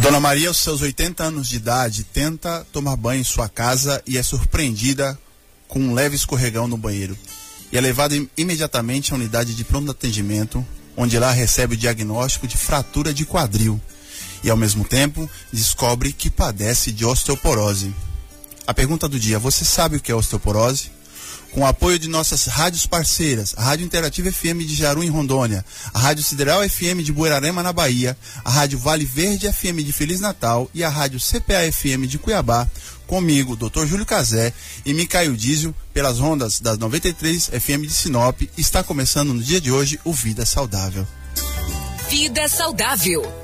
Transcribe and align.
Dona 0.00 0.18
Maria, 0.18 0.48
aos 0.48 0.56
seus 0.56 0.80
80 0.80 1.22
anos 1.22 1.48
de 1.48 1.56
idade, 1.56 2.02
tenta 2.04 2.66
tomar 2.72 2.96
banho 2.96 3.20
em 3.20 3.24
sua 3.24 3.46
casa 3.46 4.02
e 4.06 4.16
é 4.16 4.22
surpreendida 4.22 5.18
com 5.68 5.80
um 5.80 5.92
leve 5.92 6.16
escorregão 6.16 6.66
no 6.66 6.78
banheiro. 6.78 7.16
E 7.70 7.76
é 7.76 7.80
levada 7.80 8.14
imediatamente 8.36 9.12
à 9.12 9.16
unidade 9.16 9.54
de 9.54 9.64
pronto 9.64 9.90
atendimento, 9.90 10.66
onde 10.96 11.18
lá 11.18 11.30
recebe 11.30 11.74
o 11.74 11.76
diagnóstico 11.76 12.46
de 12.46 12.56
fratura 12.56 13.12
de 13.12 13.26
quadril. 13.26 13.78
E 14.42 14.48
ao 14.48 14.56
mesmo 14.56 14.82
tempo 14.82 15.28
descobre 15.52 16.12
que 16.12 16.30
padece 16.30 16.90
de 16.90 17.04
osteoporose. 17.04 17.94
A 18.66 18.72
pergunta 18.72 19.06
do 19.06 19.20
dia: 19.20 19.38
você 19.38 19.64
sabe 19.64 19.96
o 19.96 20.00
que 20.00 20.10
é 20.10 20.14
osteoporose? 20.14 20.90
Com 21.52 21.60
o 21.60 21.66
apoio 21.66 21.98
de 21.98 22.08
nossas 22.08 22.46
rádios 22.46 22.86
parceiras, 22.86 23.54
a 23.56 23.62
Rádio 23.62 23.84
Interativa 23.84 24.32
FM 24.32 24.60
de 24.66 24.74
Jaru, 24.74 25.04
em 25.04 25.10
Rondônia, 25.10 25.64
a 25.92 25.98
Rádio 25.98 26.24
Sideral 26.24 26.68
FM 26.68 27.02
de 27.02 27.12
Buerarema, 27.12 27.62
na 27.62 27.72
Bahia, 27.72 28.16
a 28.44 28.50
Rádio 28.50 28.78
Vale 28.78 29.04
Verde 29.04 29.52
FM 29.52 29.82
de 29.84 29.92
Feliz 29.92 30.20
Natal 30.20 30.68
e 30.74 30.82
a 30.82 30.88
Rádio 30.88 31.20
CPA 31.20 31.70
FM 31.70 32.06
de 32.06 32.18
Cuiabá, 32.18 32.66
comigo, 33.06 33.54
Dr. 33.54 33.86
Júlio 33.86 34.06
Cazé 34.06 34.52
e 34.86 34.94
Micael 34.94 35.36
Dízio, 35.36 35.74
pelas 35.92 36.18
rondas 36.18 36.58
das 36.60 36.78
93 36.78 37.50
FM 37.52 37.82
de 37.82 37.92
Sinop, 37.92 38.40
está 38.56 38.82
começando 38.82 39.34
no 39.34 39.42
dia 39.42 39.60
de 39.60 39.70
hoje 39.70 40.00
o 40.04 40.12
Vida 40.12 40.46
Saudável. 40.46 41.06
Vida 42.08 42.48
Saudável. 42.48 43.41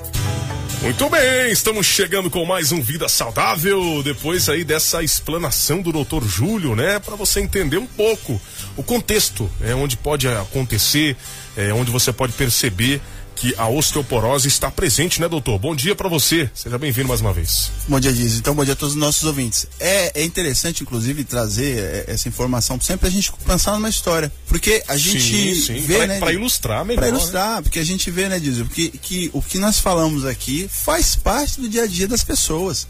Muito 0.81 1.11
bem, 1.11 1.51
estamos 1.51 1.87
chegando 1.87 2.31
com 2.31 2.45
mais 2.45 2.71
um 2.71 2.81
Vida 2.81 3.09
Saudável, 3.09 4.01
depois 4.05 4.49
aí 4.49 4.63
dessa 4.63 5.03
explanação 5.03 5.83
do 5.83 5.93
Dr. 5.93 6.25
Júlio, 6.25 6.77
né, 6.77 7.01
para 7.01 7.17
você 7.17 7.41
entender 7.41 7.79
um 7.79 7.87
pouco 7.87 8.41
o 8.77 8.83
contexto, 8.83 9.51
é 9.61 9.75
onde 9.75 9.97
pode 9.97 10.29
acontecer, 10.29 11.17
é 11.57 11.73
onde 11.73 11.91
você 11.91 12.13
pode 12.13 12.33
perceber 12.33 13.03
que 13.39 13.55
a 13.57 13.69
osteoporose 13.69 14.49
está 14.49 14.71
presente, 14.71 15.21
né, 15.21 15.29
doutor? 15.29 15.59
Bom 15.59 15.75
dia 15.75 15.95
para 15.95 16.09
você. 16.09 16.51
Seja 16.53 16.77
bem-vindo 16.77 17.09
mais 17.09 17.21
uma 17.21 17.33
vez. 17.33 17.71
Bom 17.87 18.01
dia, 18.01 18.13
Diz. 18.13 18.35
Então, 18.35 18.55
bom 18.55 18.65
dia 18.65 18.73
a 18.73 18.77
todos 18.77 18.95
os 18.95 19.01
nossos 19.01 19.23
ouvintes. 19.23 19.67
É, 19.79 20.21
é 20.21 20.25
interessante, 20.25 20.83
inclusive, 20.83 21.23
trazer 21.23 21.79
é, 21.79 22.05
essa 22.09 22.29
informação 22.29 22.81
sempre 22.81 23.07
a 23.07 23.11
gente 23.11 23.33
pensar 23.47 23.73
numa 23.73 23.89
história. 23.89 24.33
Porque 24.49 24.83
a 24.89 24.97
gente 24.97 25.21
sim, 25.21 25.55
sim. 25.55 25.81
vê, 25.87 25.99
pra, 25.99 26.07
né? 26.09 26.19
Para 26.19 26.33
ilustrar 26.33 26.85
melhor. 26.85 27.01
Para 27.01 27.09
ilustrar, 27.11 27.57
né? 27.57 27.63
porque 27.63 27.79
a 27.79 27.85
gente 27.85 28.11
vê, 28.11 28.29
né, 28.29 28.41
Diz, 28.41 28.61
que, 28.69 28.89
que 28.91 29.31
o 29.33 29.41
que 29.41 29.59
nós 29.59 29.79
falamos 29.79 30.25
aqui 30.25 30.69
faz 30.69 31.15
parte 31.15 31.61
do 31.61 31.69
dia 31.69 31.85
a 31.85 31.87
dia 31.87 32.09
das 32.09 32.25
pessoas 32.25 32.89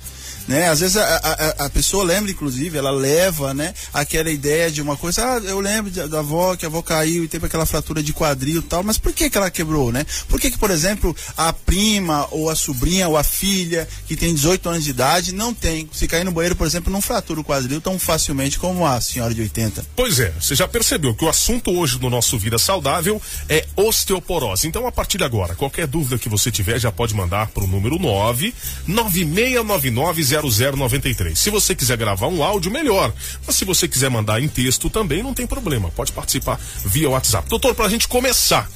né? 0.48 0.68
Às 0.68 0.80
vezes 0.80 0.96
a, 0.96 1.04
a, 1.04 1.66
a, 1.66 1.70
pessoa 1.70 2.02
lembra, 2.02 2.30
inclusive, 2.30 2.78
ela 2.78 2.90
leva, 2.90 3.52
né, 3.52 3.74
aquela 3.92 4.30
ideia 4.30 4.70
de 4.70 4.80
uma 4.80 4.96
coisa, 4.96 5.22
ah, 5.24 5.38
eu 5.44 5.60
lembro 5.60 5.90
da 6.08 6.20
avó, 6.20 6.56
que 6.56 6.64
a 6.64 6.68
avó 6.68 6.80
caiu 6.80 7.22
e 7.22 7.28
teve 7.28 7.46
aquela 7.46 7.66
fratura 7.66 8.02
de 8.02 8.14
quadril 8.14 8.60
e 8.60 8.64
tal, 8.64 8.82
mas 8.82 8.96
por 8.96 9.12
que 9.12 9.28
que 9.28 9.36
ela 9.36 9.50
quebrou, 9.50 9.92
né? 9.92 10.06
Por 10.26 10.40
que 10.40 10.50
que, 10.50 10.58
por 10.58 10.70
exemplo, 10.70 11.14
a 11.36 11.52
prima 11.52 12.26
ou 12.30 12.48
a 12.48 12.56
sobrinha 12.56 13.08
ou 13.08 13.16
a 13.16 13.22
filha 13.22 13.86
que 14.06 14.16
tem 14.16 14.34
18 14.34 14.68
anos 14.70 14.84
de 14.84 14.90
idade 14.90 15.34
não 15.34 15.52
tem, 15.52 15.88
se 15.92 16.08
cair 16.08 16.24
no 16.24 16.32
banheiro, 16.32 16.56
por 16.56 16.66
exemplo, 16.66 16.90
não 16.90 17.02
fratura 17.02 17.40
o 17.40 17.44
quadril 17.44 17.80
tão 17.80 17.98
facilmente 17.98 18.58
como 18.58 18.86
a 18.86 19.00
senhora 19.00 19.34
de 19.34 19.42
80? 19.42 19.84
Pois 19.94 20.18
é, 20.18 20.32
você 20.40 20.54
já 20.54 20.66
percebeu 20.66 21.14
que 21.14 21.24
o 21.24 21.28
assunto 21.28 21.70
hoje 21.70 21.98
do 21.98 22.08
nosso 22.08 22.38
Vida 22.38 22.58
Saudável 22.58 23.20
é 23.48 23.66
osteoporose. 23.76 24.66
Então, 24.66 24.86
a 24.86 24.92
partir 24.92 25.18
de 25.18 25.24
agora, 25.24 25.54
qualquer 25.54 25.86
dúvida 25.86 26.18
que 26.18 26.28
você 26.28 26.50
tiver, 26.50 26.78
já 26.78 26.90
pode 26.90 27.14
mandar 27.14 27.48
para 27.48 27.64
o 27.64 27.66
número 27.66 27.98
9 27.98 28.54
9699 28.86 30.37
0093. 30.42 31.38
Se 31.38 31.50
você 31.50 31.74
quiser 31.74 31.96
gravar 31.96 32.28
um 32.28 32.42
áudio, 32.42 32.70
melhor. 32.70 33.12
Mas 33.46 33.56
se 33.56 33.64
você 33.64 33.88
quiser 33.88 34.10
mandar 34.10 34.40
em 34.40 34.48
texto 34.48 34.90
também, 34.90 35.22
não 35.22 35.34
tem 35.34 35.46
problema. 35.46 35.90
Pode 35.90 36.12
participar 36.12 36.60
via 36.84 37.10
WhatsApp. 37.10 37.48
Doutor, 37.48 37.74
para 37.74 37.86
a 37.86 37.90
gente 37.90 38.08
começar, 38.08 38.70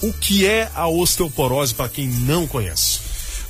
o 0.00 0.12
que 0.12 0.46
é 0.46 0.70
a 0.74 0.88
osteoporose 0.88 1.74
para 1.74 1.88
quem 1.88 2.08
não 2.08 2.46
conhece? 2.46 3.00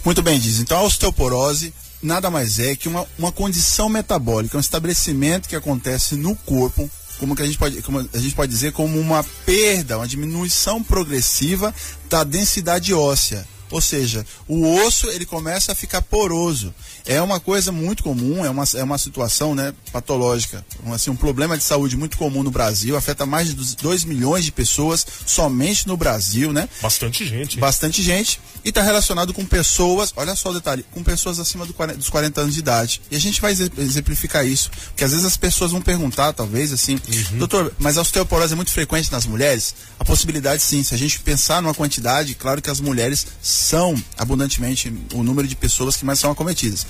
Muito 0.04 0.22
bem, 0.22 0.38
diz. 0.38 0.60
Então, 0.60 0.78
a 0.78 0.82
osteoporose 0.82 1.72
nada 2.02 2.30
mais 2.30 2.58
é 2.58 2.76
que 2.76 2.88
uma, 2.88 3.06
uma 3.18 3.32
condição 3.32 3.88
metabólica, 3.88 4.56
um 4.56 4.60
estabelecimento 4.60 5.48
que 5.48 5.56
acontece 5.56 6.14
no 6.14 6.36
corpo 6.36 6.90
como 7.18 7.34
que 7.34 7.42
a 7.42 7.46
gente 7.46 7.58
pode, 7.58 7.82
como 7.82 7.98
a 7.98 8.18
gente 8.18 8.34
pode 8.34 8.52
dizer, 8.52 8.72
como 8.72 9.00
uma 9.00 9.24
perda, 9.44 9.96
uma 9.96 10.06
diminuição 10.06 10.82
progressiva 10.82 11.74
da 12.08 12.22
densidade 12.24 12.92
óssea. 12.92 13.46
Ou 13.70 13.80
seja, 13.80 14.24
o 14.46 14.74
osso 14.84 15.08
ele 15.08 15.26
começa 15.26 15.72
a 15.72 15.74
ficar 15.74 16.02
poroso. 16.02 16.74
É 17.04 17.20
uma 17.20 17.38
coisa 17.38 17.70
muito 17.70 18.02
comum, 18.02 18.44
é 18.44 18.50
uma, 18.50 18.64
é 18.74 18.82
uma 18.82 18.98
situação 18.98 19.54
né, 19.54 19.72
patológica, 19.92 20.64
um, 20.84 20.92
assim, 20.92 21.10
um 21.10 21.16
problema 21.16 21.56
de 21.56 21.64
saúde 21.64 21.96
muito 21.96 22.16
comum 22.16 22.42
no 22.42 22.50
Brasil, 22.50 22.96
afeta 22.96 23.24
mais 23.24 23.48
de 23.48 23.76
2 23.76 24.04
milhões 24.04 24.44
de 24.44 24.52
pessoas 24.52 25.06
somente 25.24 25.86
no 25.86 25.96
Brasil, 25.96 26.52
né? 26.52 26.68
Bastante 26.80 27.24
gente. 27.24 27.58
Bastante 27.58 28.02
gente. 28.02 28.40
E 28.64 28.70
está 28.70 28.82
relacionado 28.82 29.32
com 29.32 29.44
pessoas, 29.44 30.12
olha 30.16 30.34
só 30.34 30.50
o 30.50 30.54
detalhe, 30.54 30.84
com 30.90 31.02
pessoas 31.02 31.38
acima 31.38 31.64
do 31.64 31.72
40, 31.72 31.98
dos 31.98 32.08
40 32.08 32.40
anos 32.40 32.54
de 32.54 32.60
idade. 32.60 33.00
E 33.10 33.16
a 33.16 33.20
gente 33.20 33.40
vai 33.40 33.52
exemplificar 33.52 34.46
isso, 34.46 34.70
porque 34.88 35.04
às 35.04 35.12
vezes 35.12 35.24
as 35.24 35.36
pessoas 35.36 35.70
vão 35.70 35.80
perguntar, 35.80 36.32
talvez, 36.32 36.72
assim, 36.72 36.94
uhum. 36.94 37.38
doutor, 37.38 37.72
mas 37.78 37.96
a 37.96 38.00
osteoporose 38.00 38.52
é 38.52 38.56
muito 38.56 38.70
frequente 38.70 39.10
nas 39.12 39.26
mulheres? 39.26 39.74
A 39.98 40.04
possibilidade 40.04 40.62
sim, 40.62 40.82
se 40.82 40.94
a 40.94 40.98
gente 40.98 41.20
pensar 41.20 41.62
numa 41.62 41.74
quantidade, 41.74 42.34
claro 42.34 42.60
que 42.60 42.70
as 42.70 42.80
mulheres 42.80 43.26
são 43.56 43.94
abundantemente 44.16 44.92
o 45.12 45.22
número 45.22 45.48
de 45.48 45.56
pessoas 45.56 45.96
que 45.96 46.04
mais 46.04 46.18
são 46.18 46.30
acometidas. 46.30 46.86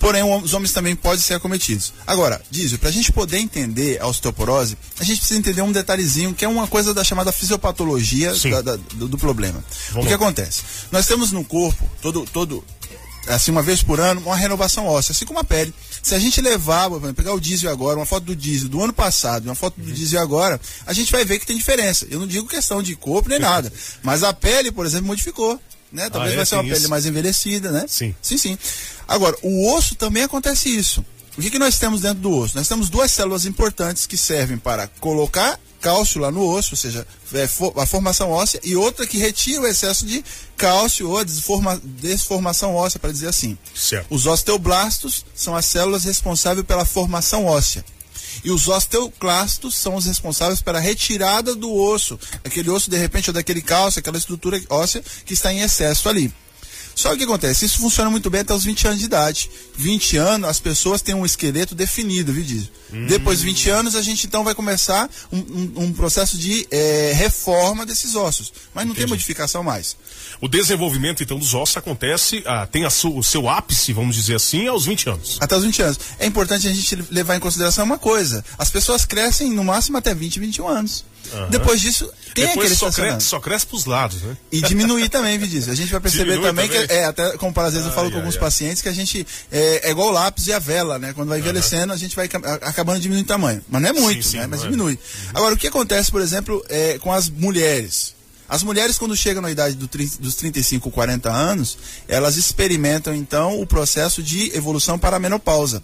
Porém, 0.00 0.22
os 0.22 0.52
homens 0.52 0.72
também 0.72 0.94
podem 0.94 1.20
ser 1.20 1.34
acometidos. 1.34 1.92
Agora, 2.06 2.40
Dízio, 2.50 2.78
para 2.78 2.88
a 2.88 2.92
gente 2.92 3.12
poder 3.12 3.38
entender 3.38 4.00
a 4.00 4.06
osteoporose, 4.06 4.76
a 4.98 5.04
gente 5.04 5.18
precisa 5.18 5.38
entender 5.38 5.62
um 5.62 5.72
detalhezinho 5.72 6.34
que 6.34 6.44
é 6.44 6.48
uma 6.48 6.66
coisa 6.66 6.92
da 6.92 7.04
chamada 7.04 7.32
fisiopatologia 7.32 8.34
da, 8.34 8.60
da, 8.60 8.76
do, 8.76 9.08
do, 9.08 9.18
problema. 9.18 9.64
Vamos 9.90 10.04
o 10.04 10.08
que 10.08 10.14
lá. 10.14 10.16
acontece? 10.16 10.62
Nós 10.90 11.06
temos 11.06 11.32
no 11.32 11.44
corpo, 11.44 11.88
todo, 12.02 12.26
todo, 12.30 12.62
assim, 13.28 13.50
uma 13.50 13.62
vez 13.62 13.82
por 13.82 14.00
ano, 14.00 14.20
uma 14.20 14.36
renovação 14.36 14.86
óssea, 14.86 15.12
assim 15.12 15.24
como 15.24 15.38
a 15.38 15.44
pele. 15.44 15.72
Se 16.02 16.14
a 16.14 16.18
gente 16.18 16.40
levar, 16.42 16.90
pegar 17.16 17.32
o 17.32 17.40
diesel 17.40 17.70
agora, 17.70 17.98
uma 17.98 18.04
foto 18.04 18.24
do 18.24 18.36
diesel 18.36 18.68
do 18.68 18.82
ano 18.82 18.92
passado 18.92 19.46
e 19.46 19.48
uma 19.48 19.54
foto 19.54 19.80
do 19.80 19.88
uhum. 19.88 19.94
diesel 19.94 20.20
agora, 20.20 20.60
a 20.86 20.92
gente 20.92 21.10
vai 21.10 21.24
ver 21.24 21.38
que 21.38 21.46
tem 21.46 21.56
diferença. 21.56 22.06
Eu 22.10 22.20
não 22.20 22.26
digo 22.26 22.46
questão 22.46 22.82
de 22.82 22.94
corpo 22.94 23.28
nem 23.28 23.38
nada, 23.38 23.72
mas 24.02 24.22
a 24.22 24.32
pele, 24.34 24.70
por 24.70 24.84
exemplo, 24.84 25.06
modificou 25.06 25.58
né? 25.92 26.10
Talvez 26.10 26.32
ah, 26.32 26.34
é, 26.34 26.36
vai 26.36 26.46
ser 26.46 26.54
uma 26.56 26.62
pele 26.64 26.76
isso. 26.76 26.88
mais 26.90 27.06
envelhecida, 27.06 27.70
né? 27.70 27.84
Sim. 27.88 28.14
Sim, 28.20 28.38
sim. 28.38 28.58
Agora, 29.06 29.36
o 29.42 29.74
osso 29.74 29.94
também 29.94 30.22
acontece 30.22 30.68
isso. 30.68 31.04
O 31.36 31.40
que, 31.40 31.50
que 31.50 31.58
nós 31.58 31.78
temos 31.78 32.00
dentro 32.00 32.20
do 32.20 32.30
osso? 32.30 32.56
Nós 32.56 32.68
temos 32.68 32.88
duas 32.88 33.10
células 33.10 33.44
importantes 33.44 34.06
que 34.06 34.16
servem 34.16 34.56
para 34.56 34.86
colocar 35.00 35.58
cálcio 35.84 36.18
lá 36.18 36.30
no 36.30 36.48
osso, 36.48 36.70
ou 36.72 36.78
seja, 36.78 37.06
é, 37.34 37.42
a 37.44 37.86
formação 37.86 38.30
óssea, 38.30 38.58
e 38.64 38.74
outra 38.74 39.06
que 39.06 39.18
retira 39.18 39.60
o 39.60 39.66
excesso 39.66 40.06
de 40.06 40.24
cálcio 40.56 41.10
ou 41.10 41.18
a 41.18 41.24
desforma, 41.24 41.78
desformação 41.84 42.74
óssea, 42.74 42.98
para 42.98 43.12
dizer 43.12 43.28
assim. 43.28 43.58
Certo. 43.74 44.06
Os 44.08 44.26
osteoblastos 44.26 45.26
são 45.34 45.54
as 45.54 45.66
células 45.66 46.04
responsáveis 46.04 46.66
pela 46.66 46.86
formação 46.86 47.44
óssea. 47.44 47.84
E 48.44 48.50
os 48.50 48.68
osteoclastos 48.68 49.74
são 49.74 49.94
os 49.94 50.06
responsáveis 50.06 50.60
pela 50.60 50.78
retirada 50.78 51.54
do 51.54 51.72
osso, 51.72 52.18
aquele 52.44 52.70
osso 52.70 52.90
de 52.90 52.96
repente 52.96 53.30
ou 53.30 53.34
daquele 53.34 53.62
cálcio, 53.62 54.00
aquela 54.00 54.18
estrutura 54.18 54.60
óssea 54.68 55.02
que 55.24 55.34
está 55.34 55.52
em 55.52 55.60
excesso 55.60 56.08
ali. 56.08 56.32
Só 56.94 57.10
que 57.10 57.14
o 57.14 57.18
que 57.18 57.24
acontece? 57.24 57.64
Isso 57.64 57.78
funciona 57.78 58.10
muito 58.10 58.30
bem 58.30 58.42
até 58.42 58.54
os 58.54 58.64
20 58.64 58.86
anos 58.86 58.98
de 58.98 59.04
idade. 59.06 59.50
20 59.76 60.16
anos, 60.16 60.48
as 60.48 60.60
pessoas 60.60 61.02
têm 61.02 61.14
um 61.14 61.26
esqueleto 61.26 61.74
definido, 61.74 62.32
viu, 62.32 62.44
Dizio? 62.44 62.68
Hum. 62.92 63.06
Depois 63.06 63.40
de 63.40 63.46
20 63.46 63.70
anos, 63.70 63.96
a 63.96 64.02
gente 64.02 64.26
então 64.26 64.44
vai 64.44 64.54
começar 64.54 65.10
um, 65.32 65.38
um, 65.38 65.72
um 65.84 65.92
processo 65.92 66.38
de 66.38 66.66
é, 66.70 67.12
reforma 67.14 67.84
desses 67.84 68.14
ossos. 68.14 68.52
Mas 68.72 68.84
não 68.84 68.92
Entendi. 68.92 69.06
tem 69.06 69.08
modificação 69.08 69.62
mais. 69.62 69.96
O 70.40 70.48
desenvolvimento, 70.48 71.22
então, 71.22 71.38
dos 71.38 71.54
ossos 71.54 71.76
acontece, 71.76 72.42
ah, 72.46 72.66
tem 72.66 72.88
su, 72.90 73.16
o 73.16 73.22
seu 73.22 73.48
ápice, 73.48 73.92
vamos 73.92 74.14
dizer 74.14 74.36
assim, 74.36 74.66
aos 74.66 74.84
20 74.84 75.08
anos. 75.08 75.38
Até 75.40 75.56
os 75.56 75.64
20 75.64 75.82
anos. 75.82 75.98
É 76.18 76.26
importante 76.26 76.68
a 76.68 76.72
gente 76.72 76.96
levar 77.10 77.36
em 77.36 77.40
consideração 77.40 77.84
uma 77.84 77.98
coisa: 77.98 78.44
as 78.58 78.70
pessoas 78.70 79.04
crescem 79.04 79.50
no 79.50 79.64
máximo 79.64 79.96
até 79.96 80.14
20, 80.14 80.40
21 80.40 80.68
anos. 80.68 81.04
Uhum. 81.32 81.48
Depois 81.48 81.80
disso, 81.80 82.10
tem 82.34 82.46
Depois 82.46 82.72
aquele 82.72 82.78
só 82.78 82.90
cresce, 82.90 83.26
só 83.26 83.40
cresce 83.40 83.66
pros 83.66 83.84
lados, 83.84 84.22
né? 84.22 84.36
E 84.50 84.60
diminuir 84.60 85.08
também, 85.08 85.38
Vidiz. 85.38 85.68
A 85.68 85.74
gente 85.74 85.90
vai 85.90 86.00
perceber 86.00 86.34
também, 86.34 86.68
também, 86.68 86.68
que, 86.68 86.92
é, 86.92 87.04
até 87.04 87.36
como 87.36 87.52
às 87.60 87.72
vezes 87.72 87.86
eu 87.86 87.92
falo 87.92 88.10
com 88.10 88.18
alguns 88.18 88.36
pacientes, 88.36 88.82
que 88.82 88.88
a 88.88 88.92
gente 88.92 89.26
é, 89.50 89.88
é, 89.88 89.90
igual 89.90 90.08
o 90.08 90.12
lápis 90.12 90.46
e 90.46 90.52
a 90.52 90.58
vela, 90.58 90.98
né? 90.98 91.12
Quando 91.12 91.28
vai 91.28 91.38
envelhecendo, 91.38 91.88
uhum. 91.88 91.92
a 91.92 91.96
gente 91.96 92.14
vai 92.14 92.28
acabando 92.62 93.00
diminuindo 93.00 93.24
o 93.24 93.28
tamanho. 93.28 93.64
Mas 93.68 93.82
não 93.82 93.88
é 93.88 93.92
muito, 93.92 94.22
sim, 94.22 94.30
sim, 94.32 94.38
né? 94.38 94.46
Mas 94.46 94.60
é. 94.60 94.64
diminui. 94.64 94.92
Uhum. 94.92 95.30
Agora, 95.34 95.54
o 95.54 95.56
que 95.56 95.66
acontece, 95.66 96.10
por 96.10 96.20
exemplo, 96.20 96.64
é, 96.68 96.98
com 96.98 97.12
as 97.12 97.28
mulheres? 97.28 98.14
As 98.48 98.62
mulheres, 98.62 98.98
quando 98.98 99.16
chegam 99.16 99.40
na 99.40 99.50
idade 99.50 99.74
do, 99.74 99.88
dos 100.20 100.34
35, 100.34 100.90
40 100.90 101.30
anos, 101.30 101.78
elas 102.06 102.36
experimentam 102.36 103.14
então 103.14 103.60
o 103.60 103.66
processo 103.66 104.22
de 104.22 104.54
evolução 104.54 104.98
para 104.98 105.16
a 105.16 105.20
menopausa 105.20 105.82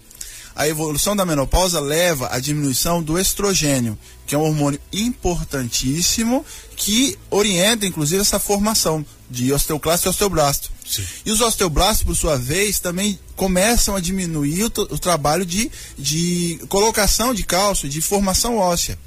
a 0.55 0.67
evolução 0.67 1.15
da 1.15 1.25
menopausa 1.25 1.79
leva 1.79 2.29
à 2.31 2.39
diminuição 2.39 3.01
do 3.01 3.17
estrogênio, 3.17 3.97
que 4.25 4.35
é 4.35 4.37
um 4.37 4.43
hormônio 4.43 4.79
importantíssimo 4.91 6.45
que 6.75 7.17
orienta, 7.29 7.85
inclusive, 7.85 8.21
essa 8.21 8.39
formação 8.39 9.05
de 9.29 9.53
osteoclasto 9.53 10.07
e 10.07 10.09
osteoblasto. 10.09 10.71
Sim. 10.85 11.03
E 11.25 11.31
os 11.31 11.41
osteoblastos, 11.41 12.03
por 12.03 12.15
sua 12.15 12.37
vez, 12.37 12.79
também 12.79 13.19
começam 13.35 13.95
a 13.95 13.99
diminuir 13.99 14.63
o, 14.63 14.67
o 14.67 14.99
trabalho 14.99 15.45
de, 15.45 15.71
de 15.97 16.59
colocação 16.67 17.33
de 17.33 17.43
cálcio, 17.43 17.87
de 17.87 18.01
formação 18.01 18.57
óssea. 18.57 18.99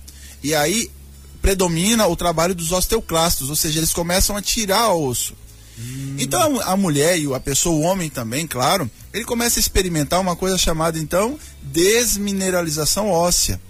E 0.42 0.54
aí 0.54 0.90
predomina 1.42 2.06
o 2.06 2.16
trabalho 2.16 2.54
dos 2.54 2.72
osteoclastos, 2.72 3.50
ou 3.50 3.56
seja, 3.56 3.78
eles 3.78 3.92
começam 3.92 4.34
a 4.34 4.40
tirar 4.40 4.88
o 4.92 5.06
osso. 5.06 5.34
Hum. 5.78 6.16
Então 6.18 6.60
a 6.60 6.76
mulher 6.76 7.18
e 7.18 7.32
a 7.32 7.40
pessoa, 7.40 7.74
o 7.74 7.82
homem 7.82 8.08
também, 8.08 8.46
claro, 8.46 8.90
ele 9.12 9.24
começa 9.24 9.58
a 9.58 9.60
experimentar 9.60 10.20
uma 10.20 10.36
coisa 10.36 10.56
chamada 10.56 10.98
então 10.98 11.38
desmineralização 11.62 13.10
óssea. 13.10 13.60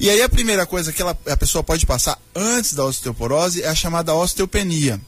E 0.00 0.10
aí 0.10 0.20
a 0.22 0.28
primeira 0.28 0.66
coisa 0.66 0.92
que 0.92 1.00
ela, 1.00 1.16
a 1.26 1.36
pessoa 1.36 1.62
pode 1.62 1.86
passar 1.86 2.18
antes 2.34 2.74
da 2.74 2.84
osteoporose 2.84 3.62
é 3.62 3.68
a 3.68 3.74
chamada 3.74 4.14
osteopenia. 4.14 5.00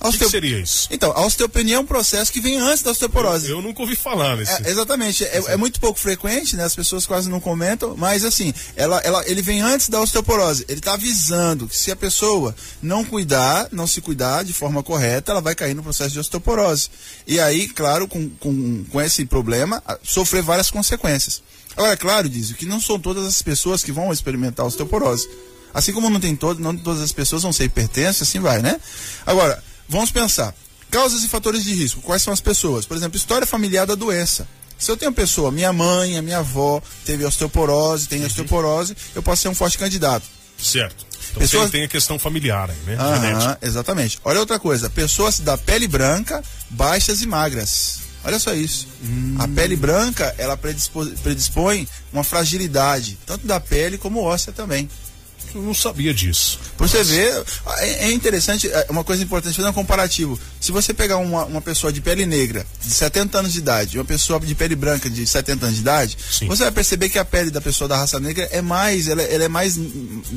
O 0.00 0.10
que, 0.12 0.28
seria 0.30 0.58
isso? 0.58 0.88
Então, 0.90 1.12
a 1.12 1.26
osteopenia 1.26 1.76
é 1.76 1.78
um 1.78 1.84
processo 1.84 2.32
que 2.32 2.40
vem 2.40 2.58
antes 2.58 2.82
da 2.82 2.90
osteoporose. 2.90 3.50
Eu, 3.50 3.56
eu 3.56 3.62
nunca 3.62 3.82
ouvi 3.82 3.94
falar 3.94 4.36
nesse. 4.36 4.52
É, 4.52 4.70
exatamente. 4.70 5.24
É, 5.24 5.42
é, 5.48 5.56
muito 5.56 5.78
pouco 5.78 5.98
frequente, 5.98 6.56
né? 6.56 6.64
As 6.64 6.74
pessoas 6.74 7.04
quase 7.04 7.28
não 7.28 7.38
comentam, 7.38 7.94
mas 7.98 8.24
assim, 8.24 8.54
ela, 8.76 8.98
ela, 9.00 9.22
ele 9.28 9.42
vem 9.42 9.60
antes 9.60 9.90
da 9.90 10.00
osteoporose. 10.00 10.64
Ele 10.68 10.78
está 10.78 10.94
avisando 10.94 11.68
que 11.68 11.76
se 11.76 11.90
a 11.90 11.96
pessoa 11.96 12.54
não 12.82 13.04
cuidar, 13.04 13.68
não 13.70 13.86
se 13.86 14.00
cuidar 14.00 14.42
de 14.42 14.54
forma 14.54 14.82
correta, 14.82 15.32
ela 15.32 15.40
vai 15.42 15.54
cair 15.54 15.74
no 15.74 15.82
processo 15.82 16.10
de 16.10 16.18
osteoporose. 16.18 16.88
E 17.26 17.38
aí, 17.38 17.68
claro, 17.68 18.08
com, 18.08 18.30
com, 18.30 18.84
com 18.84 19.00
esse 19.00 19.26
problema, 19.26 19.82
sofrer 20.02 20.42
várias 20.42 20.70
consequências. 20.70 21.42
Agora, 21.76 21.92
é 21.92 21.96
claro, 21.96 22.28
diz 22.28 22.52
que 22.52 22.64
não 22.64 22.80
são 22.80 22.98
todas 22.98 23.26
as 23.26 23.42
pessoas 23.42 23.82
que 23.82 23.92
vão 23.92 24.12
experimentar 24.12 24.64
osteoporose. 24.64 25.28
Assim 25.72 25.92
como 25.92 26.10
não 26.10 26.18
tem 26.18 26.34
todo, 26.34 26.60
não 26.60 26.76
todas 26.76 27.00
as 27.00 27.12
pessoas 27.12 27.42
vão 27.42 27.52
ser 27.52 27.64
hipertensas, 27.64 28.28
assim 28.28 28.40
vai, 28.40 28.60
né? 28.60 28.80
Agora, 29.24 29.62
vamos 29.90 30.10
pensar. 30.10 30.54
Causas 30.90 31.22
e 31.22 31.28
fatores 31.28 31.62
de 31.62 31.74
risco. 31.74 32.00
Quais 32.00 32.22
são 32.22 32.32
as 32.32 32.40
pessoas? 32.40 32.86
Por 32.86 32.96
exemplo, 32.96 33.16
história 33.16 33.46
familiar 33.46 33.86
da 33.86 33.94
doença. 33.94 34.48
Se 34.78 34.90
eu 34.90 34.96
tenho 34.96 35.12
pessoa, 35.12 35.52
minha 35.52 35.72
mãe, 35.72 36.16
a 36.16 36.22
minha 36.22 36.38
avó 36.38 36.80
teve 37.04 37.24
osteoporose, 37.24 38.08
tem 38.08 38.20
uhum. 38.20 38.26
osteoporose, 38.26 38.96
eu 39.14 39.22
posso 39.22 39.42
ser 39.42 39.48
um 39.48 39.54
forte 39.54 39.76
candidato. 39.76 40.24
Certo. 40.58 41.06
Então 41.30 41.40
pessoas... 41.40 41.70
tem 41.70 41.84
a 41.84 41.88
questão 41.88 42.18
familiar 42.18 42.70
aí, 42.70 42.76
né? 42.86 42.96
Aham, 42.98 43.58
exatamente. 43.60 44.18
Olha 44.24 44.40
outra 44.40 44.58
coisa, 44.58 44.88
pessoas 44.88 45.38
da 45.38 45.58
pele 45.58 45.86
branca, 45.86 46.42
baixas 46.70 47.20
e 47.20 47.26
magras. 47.26 48.00
Olha 48.24 48.38
só 48.38 48.54
isso. 48.54 48.86
Hum. 49.02 49.36
A 49.38 49.48
pele 49.48 49.76
branca, 49.76 50.34
ela 50.36 50.56
predispõe, 50.56 51.10
predispõe 51.22 51.88
uma 52.12 52.24
fragilidade, 52.24 53.18
tanto 53.26 53.46
da 53.46 53.60
pele 53.60 53.96
como 53.96 54.20
óssea 54.22 54.52
também. 54.52 54.88
Eu 55.54 55.62
não 55.62 55.74
sabia 55.74 56.14
disso. 56.14 56.58
Pra 56.76 56.86
você 56.86 57.02
ver, 57.02 57.44
é, 57.78 58.06
é 58.06 58.12
interessante, 58.12 58.68
é 58.68 58.86
uma 58.88 59.04
coisa 59.04 59.22
importante, 59.22 59.56
fazer 59.56 59.68
um 59.68 59.72
comparativo. 59.72 60.38
Se 60.60 60.70
você 60.72 60.94
pegar 60.94 61.16
uma, 61.16 61.44
uma 61.44 61.60
pessoa 61.60 61.92
de 61.92 62.00
pele 62.00 62.24
negra, 62.24 62.66
de 62.82 62.92
70 62.92 63.38
anos 63.38 63.52
de 63.52 63.58
idade, 63.58 63.96
e 63.96 63.98
uma 63.98 64.04
pessoa 64.04 64.38
de 64.40 64.54
pele 64.54 64.76
branca 64.76 65.10
de 65.10 65.26
70 65.26 65.66
anos 65.66 65.76
de 65.76 65.82
idade, 65.82 66.16
Sim. 66.30 66.46
você 66.46 66.62
vai 66.62 66.72
perceber 66.72 67.08
que 67.08 67.18
a 67.18 67.24
pele 67.24 67.50
da 67.50 67.60
pessoa 67.60 67.88
da 67.88 67.96
raça 67.96 68.20
negra 68.20 68.48
é 68.52 68.62
mais, 68.62 69.08
ela, 69.08 69.22
ela 69.22 69.44
é 69.44 69.48
mais 69.48 69.76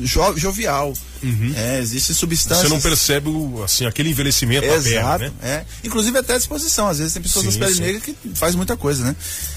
jo, 0.02 0.36
jovial. 0.36 0.92
Uhum. 1.24 1.54
É, 1.56 1.78
existe 1.78 2.12
substância. 2.12 2.64
Você 2.64 2.68
não 2.68 2.80
percebe 2.80 3.30
o, 3.30 3.62
assim, 3.64 3.86
aquele 3.86 4.10
envelhecimento 4.10 4.66
Exato, 4.66 5.20
pele, 5.20 5.32
né? 5.40 5.64
É. 5.64 5.64
Inclusive 5.82 6.18
até 6.18 6.34
a 6.34 6.38
disposição. 6.38 6.86
Às 6.86 6.98
vezes 6.98 7.14
tem 7.14 7.22
pessoas 7.22 7.46
sim, 7.46 7.58
das 7.58 7.70
pele 7.70 7.80
negra 7.80 8.00
que 8.00 8.16
faz 8.34 8.54
muita 8.54 8.76
coisa, 8.76 9.04
né? 9.04 9.16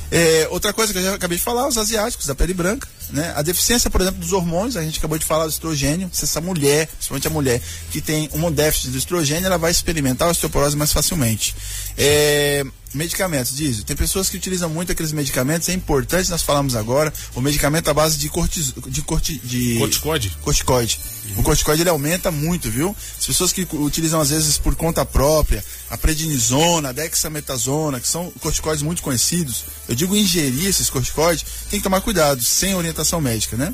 É, 0.10 0.48
outra 0.50 0.72
coisa 0.72 0.94
que 0.94 1.00
eu 1.00 1.04
já 1.04 1.16
acabei 1.16 1.38
de 1.38 1.44
falar, 1.44 1.68
os 1.68 1.78
asiáticos 1.78 2.25
da 2.25 2.34
pele 2.34 2.54
branca, 2.54 2.88
né? 3.10 3.34
A 3.36 3.42
deficiência, 3.42 3.90
por 3.90 4.00
exemplo, 4.00 4.22
dos 4.22 4.31
hormônios, 4.31 4.78
a 4.78 4.81
gente 4.81 4.98
acabou 4.98 5.18
de 5.18 5.25
falar 5.25 5.44
do 5.44 5.52
estrogênio. 5.52 6.10
Se 6.14 6.24
essa 6.24 6.40
mulher, 6.40 6.88
principalmente 6.88 7.28
a 7.28 7.31
mulher 7.31 7.62
que 7.92 8.00
tem 8.00 8.30
um 8.34 8.50
déficit 8.50 8.92
do 8.92 8.98
estrogênio, 8.98 9.46
ela 9.46 9.58
vai 9.58 9.72
experimentar 9.72 10.30
a 10.30 10.31
osteoporose 10.31 10.78
mais 10.78 10.94
facilmente. 10.94 11.54
É, 11.98 12.66
medicamentos, 12.94 13.56
diz. 13.56 13.84
Tem 13.84 13.95
pessoas 13.95 14.30
que 14.30 14.38
utilizam 14.38 14.69
muito 14.69 14.92
aqueles 14.92 15.12
medicamentos, 15.12 15.69
é 15.69 15.74
importante, 15.74 16.30
nós 16.30 16.42
falamos 16.42 16.75
agora, 16.75 17.13
o 17.36 17.42
medicamento 17.42 17.89
à 17.89 17.94
base 17.94 18.18
de, 18.18 18.30
cortis, 18.30 18.74
de, 18.88 19.01
corti, 19.01 19.39
de 19.44 19.78
corticoide. 19.78 20.38
corticoide. 20.42 21.00
Uhum. 21.30 21.42
O 21.42 21.44
corticoide 21.44 21.81
ele 21.81 21.89
aumenta 21.89 22.31
muito, 22.31 22.69
viu? 22.69 22.95
As 23.19 23.25
pessoas 23.25 23.51
que 23.51 23.68
utilizam 23.74 24.19
às 24.19 24.30
vezes 24.30 24.57
por 24.57 24.75
conta 24.75 25.06
própria, 25.06 25.63
a 25.89 25.98
prednisona, 25.98 26.89
a 26.89 26.92
dexametasona, 26.92 28.00
que 28.00 28.07
são 28.07 28.31
corticoides 28.39 28.81
muito 28.81 29.01
conhecidos, 29.01 29.66
eu 29.88 29.95
digo 29.95 30.16
ingerir 30.16 30.68
esses 30.68 30.89
corticoides, 30.89 31.45
tem 31.69 31.80
que 31.80 31.84
tomar 31.84 32.01
cuidado, 32.01 32.42
sem 32.44 32.75
orientação 32.75 33.22
médica, 33.22 33.57
né? 33.57 33.74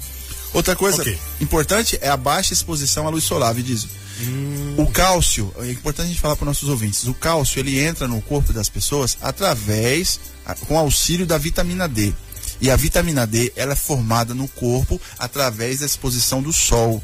Outra 0.54 0.76
coisa 0.76 1.02
okay. 1.02 1.18
importante 1.42 1.98
é 2.00 2.10
a 2.10 2.18
baixa 2.18 2.54
exposição 2.54 3.08
à 3.08 3.10
luz 3.10 3.24
solar, 3.24 3.56
diz. 3.56 3.88
Hum. 4.22 4.76
O 4.78 4.92
cálcio, 4.92 5.54
é 5.60 5.72
importante 5.72 6.06
a 6.06 6.10
gente 6.10 6.22
falar 6.22 6.36
para 6.36 6.46
nossos 6.46 6.70
ouvintes, 6.70 7.06
o 7.06 7.14
cálcio 7.14 7.60
ele 7.60 7.80
entra 7.80 8.08
no 8.08 8.22
corpo 8.22 8.54
das 8.54 8.70
pessoas 8.70 9.18
através, 9.22 10.20
com 10.68 10.78
auxílio 10.78 11.26
da 11.26 11.38
vitamina 11.38 11.88
D. 11.88 12.14
E 12.62 12.70
a 12.70 12.76
vitamina 12.76 13.26
D 13.26 13.52
ela 13.56 13.74
é 13.74 13.76
formada 13.76 14.34
no 14.34 14.48
corpo 14.48 15.02
através 15.18 15.80
da 15.80 15.86
exposição 15.86 16.42
do 16.42 16.54
sol. 16.54 17.04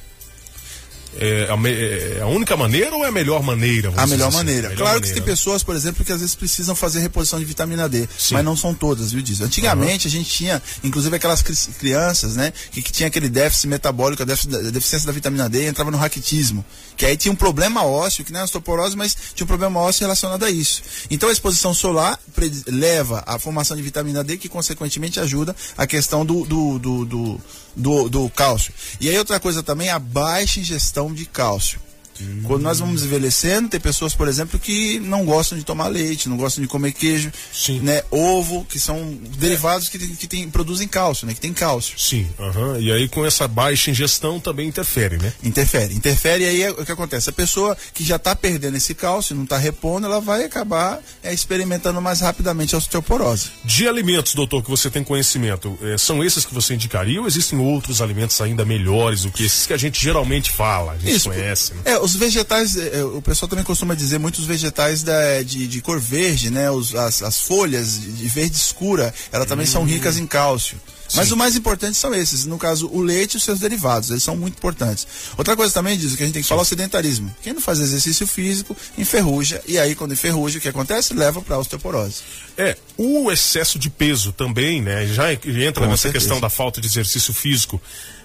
É 1.17 1.49
a, 1.49 1.69
é 1.69 2.21
a, 2.21 2.27
única 2.27 2.55
maneira 2.55 2.95
ou 2.95 3.03
é 3.03 3.07
a 3.07 3.11
melhor 3.11 3.41
maneira? 3.41 3.91
A 3.97 4.05
melhor 4.05 4.27
assim? 4.27 4.37
maneira. 4.37 4.67
A 4.67 4.69
melhor 4.69 4.77
claro 4.77 4.99
maneira. 4.99 5.07
que 5.07 5.13
tem 5.13 5.23
pessoas, 5.23 5.63
por 5.63 5.75
exemplo, 5.75 6.05
que 6.05 6.11
às 6.11 6.19
vezes 6.19 6.35
precisam 6.35 6.75
fazer 6.75 6.99
reposição 6.99 7.39
de 7.39 7.45
vitamina 7.45 7.89
D, 7.89 8.07
Sim. 8.17 8.35
mas 8.35 8.45
não 8.45 8.55
são 8.55 8.75
todas, 8.75 9.11
viu, 9.11 9.21
Diz? 9.21 9.41
Antigamente 9.41 10.07
uhum. 10.07 10.09
a 10.09 10.11
gente 10.11 10.29
tinha, 10.29 10.61
inclusive 10.83 11.15
aquelas 11.15 11.41
crianças, 11.41 12.35
né, 12.35 12.53
que, 12.71 12.81
que 12.81 12.91
tinha 12.91 13.07
aquele 13.07 13.27
déficit 13.27 13.67
metabólico, 13.67 14.21
a, 14.21 14.25
déficit, 14.25 14.55
a 14.55 14.69
deficiência 14.69 15.07
da 15.07 15.11
vitamina 15.11 15.49
D, 15.49 15.65
entrava 15.65 15.89
no 15.89 15.97
raquitismo, 15.97 16.63
que 16.95 17.05
aí 17.05 17.17
tinha 17.17 17.31
um 17.31 17.35
problema 17.35 17.83
ósseo, 17.83 18.23
que 18.23 18.31
não 18.31 18.41
é 18.41 18.43
osteoporose, 18.43 18.95
mas 18.95 19.15
tinha 19.33 19.45
um 19.45 19.47
problema 19.47 19.79
ósseo 19.79 20.01
relacionado 20.01 20.43
a 20.45 20.51
isso. 20.51 20.83
Então 21.09 21.27
a 21.27 21.31
exposição 21.31 21.73
solar 21.73 22.19
leva 22.67 23.23
à 23.25 23.39
formação 23.39 23.75
de 23.75 23.81
vitamina 23.81 24.23
D, 24.23 24.37
que 24.37 24.47
consequentemente 24.47 25.19
ajuda 25.19 25.55
a 25.75 25.87
questão 25.87 26.23
do, 26.23 26.45
do, 26.45 26.79
do, 26.79 27.05
do 27.05 27.41
do, 27.75 28.09
do 28.09 28.29
cálcio. 28.29 28.73
E 28.99 29.09
aí 29.09 29.17
outra 29.17 29.39
coisa 29.39 29.63
também, 29.63 29.89
a 29.89 29.97
baixa 29.97 30.59
ingestão 30.59 30.98
de 31.07 31.25
cálcio. 31.25 31.79
Hum. 32.21 32.41
Quando 32.43 32.63
nós 32.63 32.79
vamos 32.79 33.03
envelhecendo, 33.03 33.69
tem 33.69 33.79
pessoas, 33.79 34.13
por 34.13 34.27
exemplo, 34.27 34.59
que 34.59 34.99
não 34.99 35.25
gostam 35.25 35.57
de 35.57 35.63
tomar 35.63 35.87
leite, 35.87 36.29
não 36.29 36.37
gostam 36.37 36.61
de 36.61 36.67
comer 36.67 36.93
queijo, 36.93 37.31
Sim. 37.51 37.79
né? 37.79 38.03
Ovo, 38.11 38.65
que 38.65 38.79
são 38.79 39.17
derivados 39.37 39.89
que, 39.89 39.97
que 40.15 40.27
tem, 40.27 40.49
produzem 40.49 40.87
cálcio, 40.87 41.25
né? 41.25 41.33
Que 41.33 41.41
tem 41.41 41.53
cálcio. 41.53 41.99
Sim, 41.99 42.27
uhum. 42.37 42.79
e 42.79 42.91
aí 42.91 43.07
com 43.07 43.25
essa 43.25 43.47
baixa 43.47 43.91
ingestão 43.91 44.39
também 44.39 44.67
interfere, 44.67 45.17
né? 45.17 45.33
Interfere, 45.43 45.93
interfere 45.93 46.43
e 46.43 46.47
aí 46.47 46.63
é 46.63 46.71
o 46.71 46.85
que 46.85 46.91
acontece? 46.91 47.29
A 47.29 47.33
pessoa 47.33 47.77
que 47.93 48.03
já 48.03 48.15
está 48.15 48.35
perdendo 48.35 48.77
esse 48.77 48.93
cálcio, 48.93 49.35
não 49.35 49.43
está 49.43 49.57
repondo, 49.57 50.05
ela 50.05 50.19
vai 50.19 50.43
acabar 50.43 50.99
é, 51.23 51.33
experimentando 51.33 52.01
mais 52.01 52.21
rapidamente 52.21 52.75
a 52.75 52.77
osteoporose. 52.77 53.51
De 53.63 53.87
alimentos, 53.87 54.33
doutor, 54.33 54.63
que 54.63 54.69
você 54.69 54.89
tem 54.89 55.03
conhecimento, 55.03 55.77
é, 55.81 55.97
são 55.97 56.23
esses 56.23 56.45
que 56.45 56.53
você 56.53 56.73
indicaria 56.73 57.19
ou 57.19 57.27
existem 57.27 57.59
outros 57.59 58.01
alimentos 58.01 58.39
ainda 58.41 58.65
melhores 58.65 59.23
do 59.23 59.31
que 59.31 59.45
esses 59.45 59.65
que 59.65 59.73
a 59.73 59.77
gente 59.77 60.01
geralmente 60.01 60.51
fala, 60.51 60.93
a 60.93 60.97
gente 60.97 61.15
Isso, 61.15 61.29
conhece? 61.29 61.73
Né? 61.73 61.81
É, 61.85 61.99
os 61.99 62.08
vegetais, 62.15 62.75
é, 62.75 62.99
é, 62.99 63.03
o 63.03 63.21
pessoal 63.21 63.49
também 63.49 63.65
costuma 63.65 63.95
dizer 63.95 64.19
muitos 64.19 64.45
vegetais 64.45 65.03
da, 65.03 65.41
de, 65.43 65.67
de 65.67 65.81
cor 65.81 65.99
verde, 65.99 66.49
né? 66.49 66.69
Os, 66.69 66.95
as, 66.95 67.21
as 67.21 67.39
folhas 67.39 67.99
de 67.99 68.27
verde 68.27 68.55
escura, 68.55 69.13
elas 69.31 69.47
também 69.47 69.65
hum. 69.65 69.69
são 69.69 69.83
ricas 69.83 70.17
em 70.17 70.27
cálcio. 70.27 70.77
Mas 71.15 71.27
Sim. 71.27 71.33
o 71.33 71.37
mais 71.37 71.55
importante 71.55 71.97
são 71.97 72.13
esses, 72.13 72.45
no 72.45 72.57
caso, 72.57 72.87
o 72.91 73.01
leite 73.01 73.33
e 73.33 73.37
os 73.37 73.43
seus 73.43 73.59
derivados, 73.59 74.09
eles 74.11 74.23
são 74.23 74.35
muito 74.35 74.57
importantes. 74.57 75.07
Outra 75.37 75.55
coisa 75.55 75.73
também 75.73 75.97
diz 75.97 76.15
que 76.15 76.23
a 76.23 76.25
gente 76.25 76.33
tem 76.33 76.41
que 76.41 76.47
Sim. 76.47 76.49
falar 76.49 76.61
é 76.61 76.63
o 76.63 76.65
sedentarismo. 76.65 77.35
Quem 77.41 77.53
não 77.53 77.61
faz 77.61 77.79
exercício 77.79 78.27
físico, 78.27 78.75
enferruja, 78.97 79.61
e 79.67 79.79
aí 79.79 79.95
quando 79.95 80.13
enferruja, 80.13 80.57
o 80.57 80.61
que 80.61 80.69
acontece? 80.69 81.13
Leva 81.13 81.41
para 81.41 81.57
osteoporose. 81.57 82.21
É, 82.57 82.77
o 82.97 83.31
excesso 83.31 83.79
de 83.79 83.89
peso 83.89 84.31
também, 84.33 84.81
né? 84.81 85.07
Já 85.07 85.31
entra 85.33 85.83
Com 85.83 85.89
nessa 85.89 86.03
certeza. 86.03 86.11
questão 86.11 86.39
da 86.39 86.49
falta 86.49 86.81
de 86.81 86.87
exercício 86.87 87.33
físico. 87.33 87.81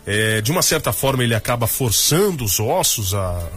É, 0.07 0.43
de 0.43 0.53
uma 0.53 0.61
certa 0.61 0.93
forma 0.93 1.25
ele 1.25 1.35
acaba 1.35 1.67
forçando 1.67 2.45
os 2.45 2.61
ossos 2.61 3.15
a 3.15 3.49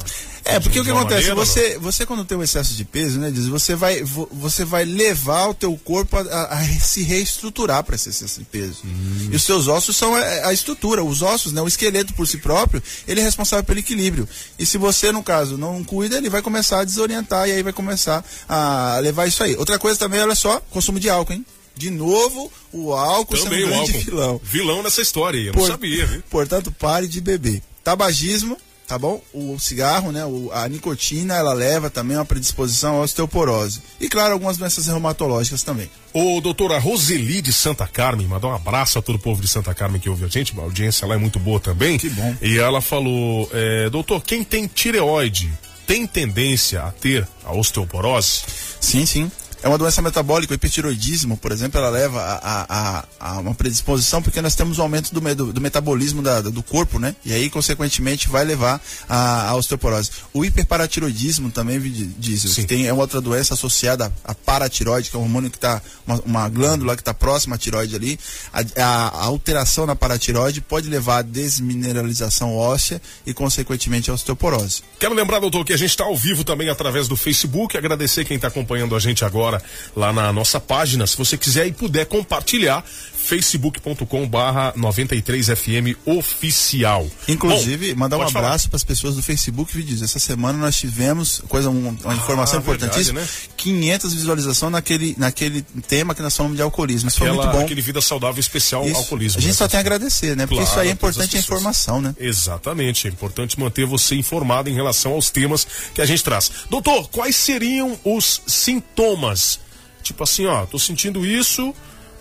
é, 0.56 0.60
porque 0.60 0.80
o 0.80 0.84
que 0.84 0.92
acontece, 0.92 1.30
maneira, 1.30 1.36
você, 1.36 1.78
você 1.78 2.06
quando 2.06 2.26
tem 2.26 2.38
um 2.38 2.44
excesso 2.44 2.74
de 2.74 2.86
peso, 2.86 3.20
né, 3.20 3.30
diz, 3.32 3.48
você 3.48 3.76
vai, 3.76 4.04
você 4.04 4.64
vai 4.66 4.86
levar 4.86 5.48
o 5.48 5.54
teu 5.54 5.76
corpo 5.78 6.18
a, 6.18 6.22
a, 6.22 6.60
a 6.60 6.64
se 6.80 7.04
reestruturar 7.04 7.84
para 7.84 7.96
esse 7.96 8.10
excesso 8.10 8.40
de 8.40 8.46
peso. 8.46 8.78
Hum. 8.86 9.30
E 9.32 9.36
os 9.36 9.44
seus 9.44 9.68
ossos 9.68 9.96
são 9.96 10.16
a, 10.16 10.48
a, 10.48 10.54
estrutura, 10.54 11.04
os 11.04 11.22
ossos, 11.22 11.52
né, 11.52 11.62
o 11.62 11.68
esqueleto 11.68 12.14
por 12.14 12.28
si 12.28 12.38
próprio, 12.38 12.82
ele 13.08 13.20
é 13.22 13.24
responsável 13.24 13.64
pelo 13.64 13.80
equilíbrio. 13.80 14.28
E 14.58 14.66
se 14.66 14.78
você, 14.78 15.12
no 15.12 15.24
caso, 15.24 15.58
não 15.58 15.84
cuida, 15.84 16.18
ele 16.18 16.30
vai 16.30 16.42
começar 16.42 16.82
a 16.82 16.84
desorientar 16.84 17.48
e 17.48 17.52
aí 17.52 17.64
vai 17.64 17.74
começar 17.74 18.24
a 18.48 19.00
levar 19.02 19.28
isso 19.28 19.44
aí. 19.44 19.56
Outra 19.56 19.78
coisa 19.78 20.00
também, 20.00 20.20
olha 20.20 20.36
só, 20.36 20.62
consumo 20.70 21.00
de 21.00 21.10
álcool, 21.10 21.34
hein? 21.34 21.46
De 21.76 21.92
novo, 21.92 22.52
o 22.74 22.92
álcool 22.92 23.38
Também 23.38 23.60
sendo 23.60 23.68
um 23.68 23.70
grande 23.70 23.92
álcool. 23.92 24.06
vilão. 24.06 24.42
Vilão 24.44 24.84
nessa 24.84 25.02
história 25.02 25.40
eu 25.40 25.54
Por, 25.54 25.60
não 25.62 25.68
sabia, 25.68 26.06
viu? 26.08 26.24
Portanto, 26.30 26.72
pare 26.72 27.08
de 27.08 27.22
beber. 27.22 27.62
Tabagismo, 27.84 28.58
tá 28.88 28.98
bom? 28.98 29.22
O 29.34 29.60
cigarro, 29.60 30.12
né, 30.12 30.26
o, 30.26 30.50
a 30.54 30.68
nicotina, 30.68 31.36
ela 31.36 31.54
leva 31.54 31.90
também 31.90 32.18
uma 32.18 32.26
predisposição 32.26 32.98
à 32.98 33.02
osteoporose. 33.02 33.82
E 34.00 34.08
claro, 34.08 34.34
algumas 34.34 34.58
doenças 34.58 34.88
reumatológicas 34.88 35.62
também. 35.62 35.90
O 36.14 36.40
doutora 36.40 36.80
Roseli 36.80 37.42
de 37.42 37.52
Santa 37.52 37.86
Carmen, 37.86 38.26
mandou 38.28 38.50
um 38.50 38.56
abraço 38.56 38.98
a 38.98 39.02
todo 39.02 39.18
o 39.18 39.20
povo 39.20 39.42
de 39.42 39.48
Santa 39.48 39.76
Carmen 39.76 40.00
que 40.00 40.10
ouve 40.10 40.24
a 40.24 40.28
gente, 40.30 40.58
a 40.58 40.62
audiência 40.64 41.06
lá 41.06 41.16
é 41.16 41.18
muito 41.18 41.38
boa 41.38 41.60
também. 41.60 41.98
Que 41.98 42.10
bom. 42.10 42.36
E 42.42 42.58
ela 42.58 42.82
falou, 42.82 43.50
é, 43.52 43.90
doutor, 43.90 44.24
quem 44.24 44.44
tem 44.44 44.66
tireoide 44.68 45.52
tem 45.86 46.08
tendência 46.08 46.82
a 46.82 46.92
ter 46.92 47.28
a 47.44 47.54
osteoporose? 47.54 48.42
Sim, 48.80 49.06
sim. 49.06 49.32
É 49.64 49.68
uma 49.68 49.78
doença 49.78 50.02
metabólica, 50.04 50.54
o 50.54 50.56
hipertiroidismo, 50.56 51.36
por 51.36 51.52
exemplo, 51.52 51.80
ela 51.80 51.90
leva 51.90 52.22
a, 52.22 52.66
a, 52.70 53.06
a 53.20 53.40
uma 53.40 53.56
predisposição 53.56 54.22
porque 54.22 54.40
nós 54.40 54.54
temos 54.54 54.78
um 54.78 54.84
aumento 54.84 55.12
do, 55.12 55.36
do, 55.36 55.54
do 55.54 55.62
metabolismo 55.62 56.22
da, 56.22 56.42
do 56.42 56.62
corpo, 56.62 57.00
né? 57.00 57.16
E 57.26 57.34
aí, 57.34 57.50
consequentemente, 57.50 58.30
vai 58.30 58.46
levar 58.46 58.80
a, 59.10 59.50
a 59.50 59.56
osteoporose. 59.56 60.12
O 60.32 60.46
hiperparatiroidismo 60.46 61.50
também 61.50 61.80
diz, 62.20 62.54
que 62.54 62.66
tem 62.66 62.88
é 62.88 62.94
outra 62.94 63.20
doença 63.20 63.56
associada 63.56 64.14
à 64.24 64.36
paratiroide, 64.36 65.10
que 65.10 65.16
é 65.16 65.20
um 65.20 65.24
hormônio 65.24 65.50
que 65.50 65.58
está, 65.58 65.82
uma, 66.06 66.22
uma, 66.24 66.50
glândula 66.50 66.96
que 66.96 67.02
está 67.02 67.14
próxima 67.14 67.56
à 67.56 67.58
tiroide 67.58 67.96
ali. 67.96 68.20
A, 68.54 68.62
a, 68.62 69.08
a, 69.08 69.24
alteração 69.26 69.88
na 69.88 69.96
paratiroide 69.96 70.62
pode 70.62 70.88
levar 70.88 71.18
a 71.18 71.22
desmineralização 71.24 72.56
óssea 72.56 73.02
e, 73.26 73.34
consequentemente, 73.34 74.12
a 74.12 74.14
osteoporose. 74.14 74.84
Quero 75.00 75.16
lembrar, 75.16 75.40
doutor, 75.40 75.66
que 75.66 75.74
a 75.74 75.78
gente 75.78 75.90
está 75.90 76.04
ao 76.04 76.16
vivo 76.16 76.44
também 76.44 76.70
através 76.70 77.08
do 77.08 77.18
Facebook. 77.18 77.76
Agradecer 77.76 78.24
quem 78.24 78.36
está 78.36 78.50
acompanhando 78.50 78.96
a 78.96 79.00
gente 79.00 79.26
agora 79.26 79.47
lá 79.96 80.14
na 80.14 80.32
nossa 80.32 80.60
página. 80.60 81.06
Se 81.08 81.18
você 81.18 81.38
quiser 81.38 81.68
e 81.68 81.72
puder 81.72 82.06
compartilhar, 82.06 82.84
facebook.com 83.28 84.26
barra 84.26 84.72
93FM 84.74 85.98
oficial. 86.06 87.06
Inclusive, 87.28 87.94
Bom, 87.94 88.00
mandar 88.00 88.18
um 88.18 88.22
abraço 88.22 88.70
para 88.70 88.78
as 88.78 88.86
pessoas 88.86 89.18
do 89.18 89.22
Facebook 89.22 89.76
Vídeos. 89.76 90.02
Essa 90.02 90.18
semana 90.18 90.58
nós 90.58 90.78
tivemos 90.78 91.44
coisa, 91.50 91.70
uma, 91.70 91.90
uma 91.90 92.00
ah, 92.06 92.16
informação 92.16 92.60
importantíssima, 92.62 93.20
verdade, 93.20 93.48
né? 93.50 93.54
500 93.58 94.14
visualizações 94.14 94.72
naquele, 94.72 95.14
naquele 95.18 95.62
tema 95.62 96.16
que 96.16 96.22
nós 96.22 96.38
falamos 96.38 96.56
de 96.56 96.64
alcoolismo. 96.64 97.10
Isso 97.10 97.18
Aquela, 97.18 97.36
foi 97.36 97.44
muito 97.44 97.58
bom. 97.58 97.66
Aquele 97.66 97.82
vida 97.82 98.00
saudável 98.00 98.40
especial 98.40 98.88
isso. 98.88 98.96
alcoolismo. 98.96 99.40
A 99.40 99.42
gente 99.42 99.52
né? 99.52 99.58
só 99.58 99.68
tem 99.68 99.78
a 99.78 99.82
agradecer, 99.82 100.34
né? 100.38 100.48
Porque 100.48 100.64
claro, 100.64 100.70
isso 100.72 100.80
aí 100.80 100.88
é 100.88 100.92
importante 100.92 101.36
a 101.36 101.40
informação, 101.40 102.02
né? 102.02 102.16
Exatamente, 102.18 103.08
é 103.08 103.10
importante 103.10 103.60
manter 103.60 103.86
você 103.86 104.16
informado 104.16 104.70
em 104.70 104.74
relação 104.74 105.12
aos 105.12 105.30
temas 105.30 105.68
que 105.94 106.02
a 106.02 106.06
gente 106.06 106.24
traz. 106.24 106.50
Doutor, 106.70 107.10
quais 107.10 107.36
seriam 107.36 108.00
os 108.06 108.42
sintomas? 108.48 109.60
Tipo 110.02 110.24
assim, 110.24 110.46
ó, 110.46 110.66
tô 110.66 110.80
sentindo 110.80 111.26
isso, 111.26 111.76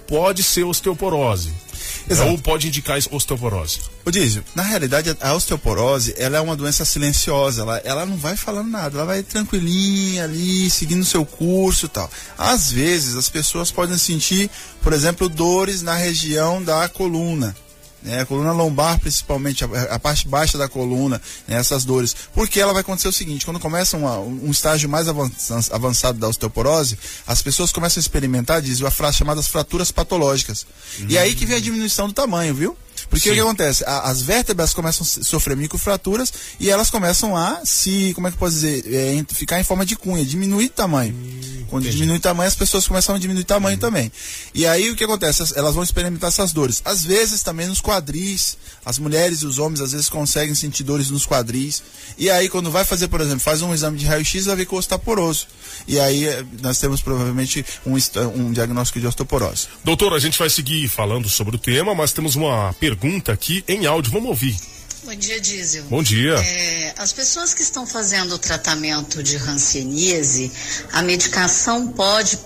pode 0.06 0.42
ser 0.42 0.64
osteoporose. 0.64 1.52
Exato. 2.08 2.30
Ou 2.30 2.38
pode 2.38 2.68
indicar 2.68 2.98
osteoporose. 3.10 3.80
O 4.04 4.10
Dízio, 4.10 4.44
na 4.54 4.62
realidade, 4.62 5.16
a 5.20 5.34
osteoporose, 5.34 6.14
ela 6.16 6.38
é 6.38 6.40
uma 6.40 6.56
doença 6.56 6.84
silenciosa, 6.84 7.62
ela, 7.62 7.78
ela 7.78 8.06
não 8.06 8.16
vai 8.16 8.36
falando 8.36 8.70
nada, 8.70 8.96
ela 8.96 9.06
vai 9.06 9.22
tranquilinha 9.22 10.24
ali, 10.24 10.70
seguindo 10.70 11.02
o 11.02 11.06
seu 11.06 11.26
curso 11.26 11.86
e 11.86 11.88
tal. 11.88 12.08
Às 12.38 12.70
vezes, 12.70 13.16
as 13.16 13.28
pessoas 13.28 13.72
podem 13.72 13.98
sentir, 13.98 14.48
por 14.82 14.92
exemplo, 14.92 15.28
dores 15.28 15.82
na 15.82 15.94
região 15.94 16.62
da 16.62 16.88
coluna 16.88 17.54
né, 18.06 18.20
a 18.20 18.26
coluna 18.26 18.52
lombar 18.52 18.98
principalmente, 19.00 19.64
a, 19.64 19.68
a, 19.94 19.98
parte 19.98 20.26
baixa 20.28 20.56
da 20.56 20.68
coluna, 20.68 21.20
né, 21.46 21.56
essas 21.56 21.84
dores. 21.84 22.14
Porque 22.32 22.60
ela 22.60 22.72
vai 22.72 22.80
acontecer 22.80 23.08
o 23.08 23.12
seguinte, 23.12 23.44
quando 23.44 23.60
começa 23.60 23.96
uma, 23.96 24.18
um 24.18 24.50
estágio 24.50 24.88
mais 24.88 25.08
avançado 25.08 26.18
da 26.18 26.28
osteoporose, 26.28 26.96
as 27.26 27.42
pessoas 27.42 27.72
começam 27.72 28.00
a 28.00 28.02
experimentar, 28.02 28.62
diz, 28.62 28.80
a 28.82 28.90
frase 28.90 29.18
chamadas 29.18 29.48
fraturas 29.48 29.90
patológicas. 29.90 30.66
Uhum. 31.00 31.06
E 31.08 31.18
aí 31.18 31.34
que 31.34 31.44
vem 31.44 31.56
a 31.56 31.60
diminuição 31.60 32.06
do 32.06 32.14
tamanho, 32.14 32.54
viu? 32.54 32.76
Porque 33.08 33.28
Sim. 33.28 33.30
o 33.30 33.34
que 33.34 33.40
acontece? 33.40 33.84
A, 33.84 34.10
as 34.10 34.22
vértebras 34.22 34.74
começam 34.74 35.04
a 35.04 35.24
sofrer 35.24 35.56
microfraturas 35.56 36.32
e 36.58 36.70
elas 36.70 36.90
começam 36.90 37.36
a 37.36 37.60
se, 37.64 38.12
como 38.14 38.26
é 38.26 38.30
que 38.30 38.36
eu 38.36 38.38
posso 38.38 38.54
dizer, 38.54 38.84
é, 38.92 39.24
ficar 39.32 39.60
em 39.60 39.64
forma 39.64 39.86
de 39.86 39.96
cunha, 39.96 40.24
diminuir 40.24 40.68
tamanho. 40.68 41.14
Hum, 41.14 41.64
Quando 41.68 41.84
entendi. 41.84 41.98
diminui 41.98 42.18
tamanho, 42.18 42.48
as 42.48 42.54
pessoas 42.54 42.86
começam 42.86 43.14
a 43.14 43.18
diminuir 43.18 43.44
tamanho 43.44 43.76
hum. 43.76 43.80
também. 43.80 44.10
E 44.54 44.66
aí 44.66 44.90
o 44.90 44.96
que 44.96 45.04
acontece? 45.04 45.42
Elas 45.56 45.74
vão 45.74 45.84
experimentar 45.84 46.28
essas 46.28 46.52
dores. 46.52 46.82
Às 46.84 47.04
vezes 47.04 47.42
também 47.42 47.66
nos 47.66 47.80
quadris, 47.80 48.58
as 48.84 48.98
mulheres 48.98 49.40
e 49.42 49.46
os 49.46 49.58
homens 49.58 49.80
às 49.80 49.92
vezes 49.92 50.08
conseguem 50.08 50.54
sentir 50.54 50.82
dores 50.82 51.10
nos 51.10 51.26
quadris. 51.26 51.82
E 52.18 52.28
aí 52.28 52.48
quando 52.48 52.70
vai 52.70 52.84
fazer, 52.84 53.08
por 53.08 53.20
exemplo, 53.20 53.40
faz 53.40 53.62
um 53.62 53.72
exame 53.72 53.98
de 53.98 54.06
raio-x, 54.06 54.46
vai 54.46 54.56
ver 54.56 54.66
que 54.66 54.74
o 54.74 54.78
osso 54.78 54.86
está 54.86 54.98
poroso. 54.98 55.46
E 55.86 56.00
aí 56.00 56.26
eh, 56.26 56.44
nós 56.60 56.78
temos 56.78 57.00
provavelmente 57.00 57.64
um, 57.84 57.94
um 58.34 58.52
diagnóstico 58.52 58.98
de 58.98 59.06
osteoporose. 59.06 59.68
Doutor, 59.84 60.12
a 60.14 60.18
gente 60.18 60.38
vai 60.38 60.50
seguir 60.50 60.88
falando 60.88 61.28
sobre 61.28 61.56
o 61.56 61.58
tema, 61.58 61.94
mas 61.94 62.12
temos 62.12 62.34
uma 62.34 62.74
pergunta 62.74 62.95
aqui 63.30 63.64
em 63.68 63.86
áudio. 63.86 64.12
Vamos 64.12 64.28
ouvir. 64.28 64.56
Bom 65.04 65.14
dia, 65.14 65.40
Diesel. 65.40 65.84
Bom 65.84 66.02
dia. 66.02 66.34
É, 66.34 66.94
as 66.98 67.12
pessoas 67.12 67.54
que 67.54 67.62
estão 67.62 67.86
fazendo 67.86 68.34
o 68.34 68.38
tratamento 68.38 69.22
de 69.22 69.36
hanseníase, 69.36 70.50
a 70.92 71.02
medicação 71.02 71.88
pode 71.88 72.36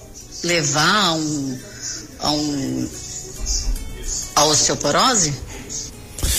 levar 0.43 1.07
a 1.07 1.15
um, 1.15 1.59
a 2.19 2.31
um 2.33 2.91
a 4.37 4.45
osteoporose? 4.45 5.33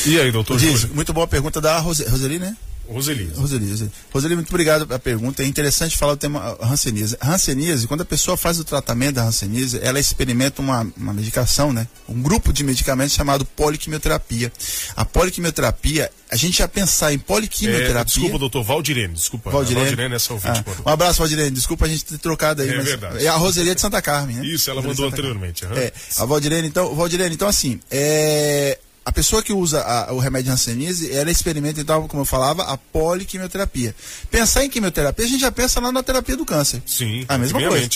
E 0.06 0.20
aí, 0.20 0.32
doutor? 0.32 0.58
Diz, 0.58 0.86
muito 0.86 1.14
boa 1.14 1.28
pergunta 1.28 1.60
da 1.60 1.80
Roseli, 1.80 2.40
né? 2.40 2.56
Roseli. 2.92 3.32
Roseli. 3.36 3.92
Roseli, 4.14 4.36
muito 4.36 4.50
obrigado 4.50 4.86
pela 4.86 5.00
pergunta. 5.00 5.44
É 5.44 5.46
interessante 5.46 5.98
falar 5.98 6.14
o 6.14 6.18
tema 6.18 6.58
hanseníase. 6.62 7.18
Hanseníase, 7.22 7.88
quando 7.88 8.02
a 8.02 8.06
pessoa 8.06 8.36
faz 8.36 8.60
o 8.60 8.64
tratamento 8.64 9.16
da 9.16 9.24
hanseníase, 9.24 9.80
ela 9.82 10.00
experimenta 10.00 10.62
uma, 10.62 10.86
uma 10.98 11.14
medicação, 11.14 11.72
né? 11.72 11.88
Um 12.08 12.22
grupo 12.22 12.52
de 12.52 12.64
medicamentos 12.64 13.14
chamado 13.14 13.46
poliquimioterapia. 13.46 14.52
A 14.96 15.06
poliquimioterapia, 15.06 16.12
a 16.30 16.36
gente 16.36 16.58
já 16.58 16.68
pensar 16.68 17.14
em 17.14 17.20
poliquimioterapia... 17.20 18.02
É, 18.02 18.04
desculpa, 18.04 18.38
doutor, 18.38 18.64
Valdirene, 18.64 19.14
desculpa. 19.14 19.50
Valdirene. 19.50 19.86
Valdirene, 19.86 20.16
essa 20.16 20.34
ouvinte. 20.34 20.64
Ah, 20.68 20.90
um 20.90 20.90
abraço, 20.90 21.20
Valdirene. 21.20 21.52
Desculpa 21.52 21.86
a 21.86 21.90
gente 21.90 22.06
ter 22.06 22.18
trocado 22.18 22.62
aí. 22.62 22.70
É 22.70 22.82
verdade. 22.82 23.26
É 23.26 23.28
a 23.30 23.36
Roseli 23.36 23.70
é 23.70 23.76
de 23.76 23.82
Santa 23.82 24.02
Carmen, 24.02 24.38
né? 24.38 24.46
Isso, 24.46 24.70
ela 24.70 24.82
mandou 24.82 25.08
anteriormente. 25.08 25.66
Uhum. 25.66 25.74
É, 25.74 25.92
a 26.18 26.26
Valdirene, 26.26 26.68
então, 26.68 26.94
Valdirene, 26.94 27.34
então 27.34 27.48
assim, 27.48 27.80
é 27.90 28.78
a 29.04 29.12
pessoa 29.12 29.42
que 29.42 29.52
usa 29.52 29.82
a, 29.82 30.14
o 30.14 30.20
remédio 30.20 30.52
Hanseníase, 30.52 31.12
ela 31.12 31.32
experimenta, 31.32 31.82
então, 31.82 32.08
como 32.08 32.22
eu 32.22 32.26
falava, 32.26 32.64
a 32.64 32.78
poliquimioterapia. 32.78 33.96
Pensar 34.30 34.64
em 34.64 34.70
quimioterapia, 34.70 35.26
a 35.26 35.28
gente 35.28 35.42
já 35.42 35.52
pensa 35.52 35.80
lá 35.80 35.92
na 35.92 36.04
terapia 36.04 36.38
do 36.38 36.46
câncer. 36.46 36.84
Sim, 36.86 37.26
a 37.28 37.38
mesma 37.38 37.60
coisa. 37.60 37.90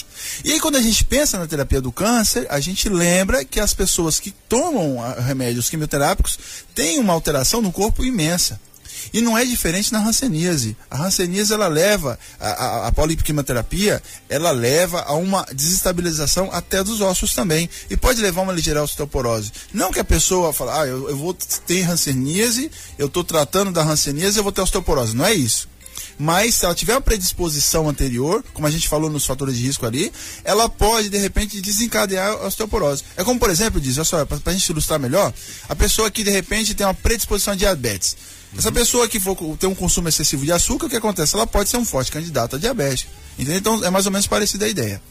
E 0.43 0.53
aí, 0.53 0.59
quando 0.59 0.77
a 0.77 0.81
gente 0.81 1.05
pensa 1.05 1.38
na 1.38 1.45
terapia 1.45 1.79
do 1.79 1.91
câncer, 1.91 2.47
a 2.50 2.59
gente 2.59 2.89
lembra 2.89 3.45
que 3.45 3.59
as 3.59 3.74
pessoas 3.74 4.19
que 4.19 4.31
tomam 4.50 4.97
remédios 5.21 5.69
quimioterápicos 5.69 6.39
têm 6.74 7.00
uma 7.00 7.13
alteração 7.13 7.62
no 7.62 7.71
corpo 7.71 8.03
imensa. 8.03 8.59
E 9.13 9.21
não 9.21 9.38
é 9.38 9.45
diferente 9.45 9.91
na 9.91 10.00
hanseníase. 10.00 10.75
A 10.89 11.03
hanseníase 11.03 11.53
ela 11.53 11.67
leva, 11.67 12.19
a, 12.39 12.50
a, 12.50 12.88
a 12.88 12.91
poliquimioterapia, 12.91 14.01
ela 14.29 14.51
leva 14.51 15.01
a 15.01 15.13
uma 15.13 15.45
desestabilização 15.53 16.50
até 16.51 16.83
dos 16.83 17.01
ossos 17.01 17.33
também. 17.33 17.69
E 17.89 17.97
pode 17.97 18.21
levar 18.21 18.41
uma 18.41 18.53
ligeira 18.53 18.83
osteoporose. 18.83 19.51
Não 19.74 19.91
que 19.91 20.00
a 20.00 20.03
pessoa 20.03 20.53
fale, 20.53 20.71
ah, 20.71 20.85
eu, 20.85 21.09
eu 21.09 21.17
vou 21.17 21.33
ter 21.33 21.89
hanseníase, 21.89 22.71
eu 22.97 23.07
estou 23.07 23.24
tratando 23.24 23.71
da 23.71 23.81
hanseníase, 23.83 24.38
eu 24.38 24.43
vou 24.43 24.51
ter 24.51 24.62
osteoporose. 24.62 25.15
Não 25.15 25.25
é 25.25 25.33
isso 25.33 25.67
mas 26.17 26.55
se 26.55 26.65
ela 26.65 26.75
tiver 26.75 26.93
uma 26.93 27.01
predisposição 27.01 27.89
anterior, 27.89 28.43
como 28.53 28.67
a 28.67 28.71
gente 28.71 28.88
falou 28.88 29.09
nos 29.09 29.25
fatores 29.25 29.57
de 29.57 29.63
risco 29.63 29.85
ali, 29.85 30.12
ela 30.43 30.69
pode 30.69 31.09
de 31.09 31.17
repente 31.17 31.59
desencadear 31.62 32.31
a 32.31 32.47
osteoporose. 32.47 33.03
É 33.17 33.24
como, 33.24 33.39
por 33.39 33.50
exemplo, 33.50 33.81
diz, 33.81 33.97
olha 33.97 34.05
só, 34.05 34.25
para 34.25 34.39
a 34.45 34.53
gente 34.53 34.69
ilustrar 34.69 35.00
melhor, 35.00 35.33
a 35.67 35.75
pessoa 35.75 36.09
que 36.09 36.24
de 36.24 36.31
repente 36.31 36.74
tem 36.74 36.85
uma 36.85 36.93
predisposição 36.93 37.53
a 37.53 37.57
diabetes. 37.57 38.15
Essa 38.57 38.71
pessoa 38.71 39.07
que 39.07 39.19
for 39.19 39.35
ter 39.57 39.67
um 39.67 39.75
consumo 39.75 40.07
excessivo 40.07 40.45
de 40.45 40.51
açúcar, 40.51 40.85
o 40.85 40.89
que 40.89 40.95
acontece? 40.95 41.35
Ela 41.35 41.45
pode 41.45 41.69
ser 41.69 41.77
um 41.77 41.85
forte 41.85 42.12
candidato 42.12 42.55
a 42.55 42.59
diabetes. 42.59 43.07
Entendeu? 43.38 43.57
Então 43.57 43.85
é 43.85 43.89
mais 43.89 44.05
ou 44.05 44.12
menos 44.12 44.27
parecida 44.27 44.65
a 44.65 44.69
ideia. 44.69 45.01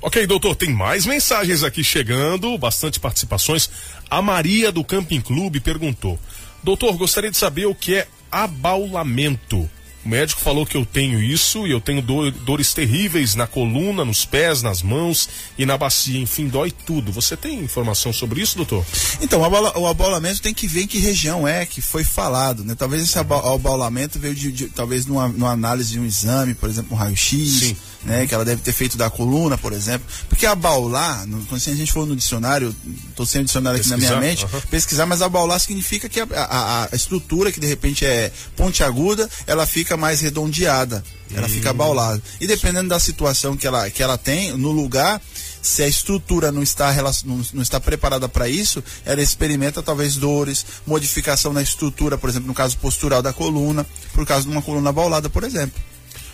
Ok, 0.00 0.26
doutor, 0.26 0.56
tem 0.56 0.70
mais 0.70 1.06
mensagens 1.06 1.62
aqui 1.62 1.82
chegando, 1.82 2.58
bastante 2.58 2.98
participações. 2.98 3.70
A 4.10 4.20
Maria 4.20 4.70
do 4.72 4.84
Camping 4.84 5.20
Clube 5.20 5.60
perguntou: 5.60 6.18
Doutor, 6.62 6.96
gostaria 6.96 7.30
de 7.30 7.36
saber 7.36 7.66
o 7.66 7.74
que 7.74 7.94
é 7.94 8.08
abaulamento. 8.30 9.70
O 10.04 10.08
médico 10.08 10.40
falou 10.40 10.66
que 10.66 10.76
eu 10.76 10.84
tenho 10.84 11.22
isso 11.22 11.64
e 11.66 11.70
eu 11.70 11.80
tenho 11.80 12.02
do, 12.02 12.30
dores 12.30 12.74
terríveis 12.74 13.36
na 13.36 13.46
coluna, 13.46 14.04
nos 14.04 14.24
pés, 14.24 14.60
nas 14.60 14.82
mãos 14.82 15.28
e 15.56 15.64
na 15.64 15.78
bacia. 15.78 16.18
Enfim, 16.18 16.48
dói 16.48 16.72
tudo. 16.72 17.12
Você 17.12 17.36
tem 17.36 17.60
informação 17.60 18.12
sobre 18.12 18.40
isso, 18.40 18.56
doutor? 18.56 18.84
Então, 19.20 19.40
o, 19.40 19.86
abaulamento 19.86 20.42
tem 20.42 20.52
que 20.52 20.66
ver 20.66 20.82
em 20.82 20.86
que 20.88 20.98
região 20.98 21.46
é 21.46 21.64
que 21.64 21.80
foi 21.80 22.02
falado, 22.02 22.64
né? 22.64 22.74
Talvez 22.76 23.04
esse 23.04 23.16
abaulamento 23.16 24.18
veio 24.18 24.34
de, 24.34 24.50
de 24.50 24.66
talvez 24.68 25.06
numa, 25.06 25.28
numa, 25.28 25.52
análise 25.52 25.92
de 25.92 26.00
um 26.00 26.04
exame, 26.04 26.54
por 26.54 26.68
exemplo, 26.68 26.96
um 26.96 26.98
raio-x, 26.98 27.74
né? 28.04 28.26
Que 28.26 28.34
ela 28.34 28.44
deve 28.44 28.60
ter 28.60 28.72
feito 28.72 28.98
da 28.98 29.08
coluna, 29.08 29.56
por 29.56 29.72
exemplo. 29.72 30.06
Porque 30.28 30.46
abaular, 30.46 31.24
no, 31.28 31.44
quando 31.46 31.62
a 31.64 31.74
gente 31.74 31.92
falou 31.92 32.08
no 32.08 32.16
dicionário, 32.16 32.74
estou 33.08 33.24
sem 33.24 33.42
o 33.42 33.44
dicionário 33.44 33.78
aqui 33.78 33.88
pesquisar, 33.88 34.14
na 34.14 34.20
minha 34.20 34.30
mente, 34.30 34.46
pesquisar, 34.68 35.06
mas 35.06 35.22
abaular 35.22 35.60
significa 35.60 36.08
que 36.08 36.18
a, 36.18 36.26
a, 36.34 36.88
a 36.90 36.96
estrutura, 36.96 37.52
que 37.52 37.60
de 37.60 37.66
repente 37.68 38.04
é 38.04 38.32
pontiaguda, 38.56 39.30
ela 39.46 39.64
fica 39.64 39.91
fica 39.92 39.96
mais 39.96 40.20
redondeada, 40.20 41.04
ela 41.34 41.46
hum. 41.46 41.50
fica 41.50 41.70
abaulada. 41.70 42.22
E 42.40 42.46
dependendo 42.46 42.88
da 42.88 42.98
situação 42.98 43.56
que 43.56 43.66
ela, 43.66 43.90
que 43.90 44.02
ela 44.02 44.16
tem, 44.16 44.52
no 44.56 44.70
lugar, 44.70 45.20
se 45.60 45.82
a 45.82 45.88
estrutura 45.88 46.50
não 46.50 46.62
está, 46.62 46.92
não, 47.24 47.42
não 47.52 47.62
está 47.62 47.78
preparada 47.78 48.28
para 48.28 48.48
isso, 48.48 48.82
ela 49.04 49.20
experimenta 49.20 49.82
talvez 49.82 50.16
dores, 50.16 50.64
modificação 50.86 51.52
na 51.52 51.62
estrutura, 51.62 52.16
por 52.16 52.30
exemplo, 52.30 52.48
no 52.48 52.54
caso 52.54 52.78
postural 52.78 53.22
da 53.22 53.32
coluna, 53.32 53.86
por 54.14 54.26
causa 54.26 54.46
de 54.46 54.52
uma 54.52 54.62
coluna 54.62 54.90
abaulada, 54.90 55.28
por 55.28 55.44
exemplo. 55.44 55.80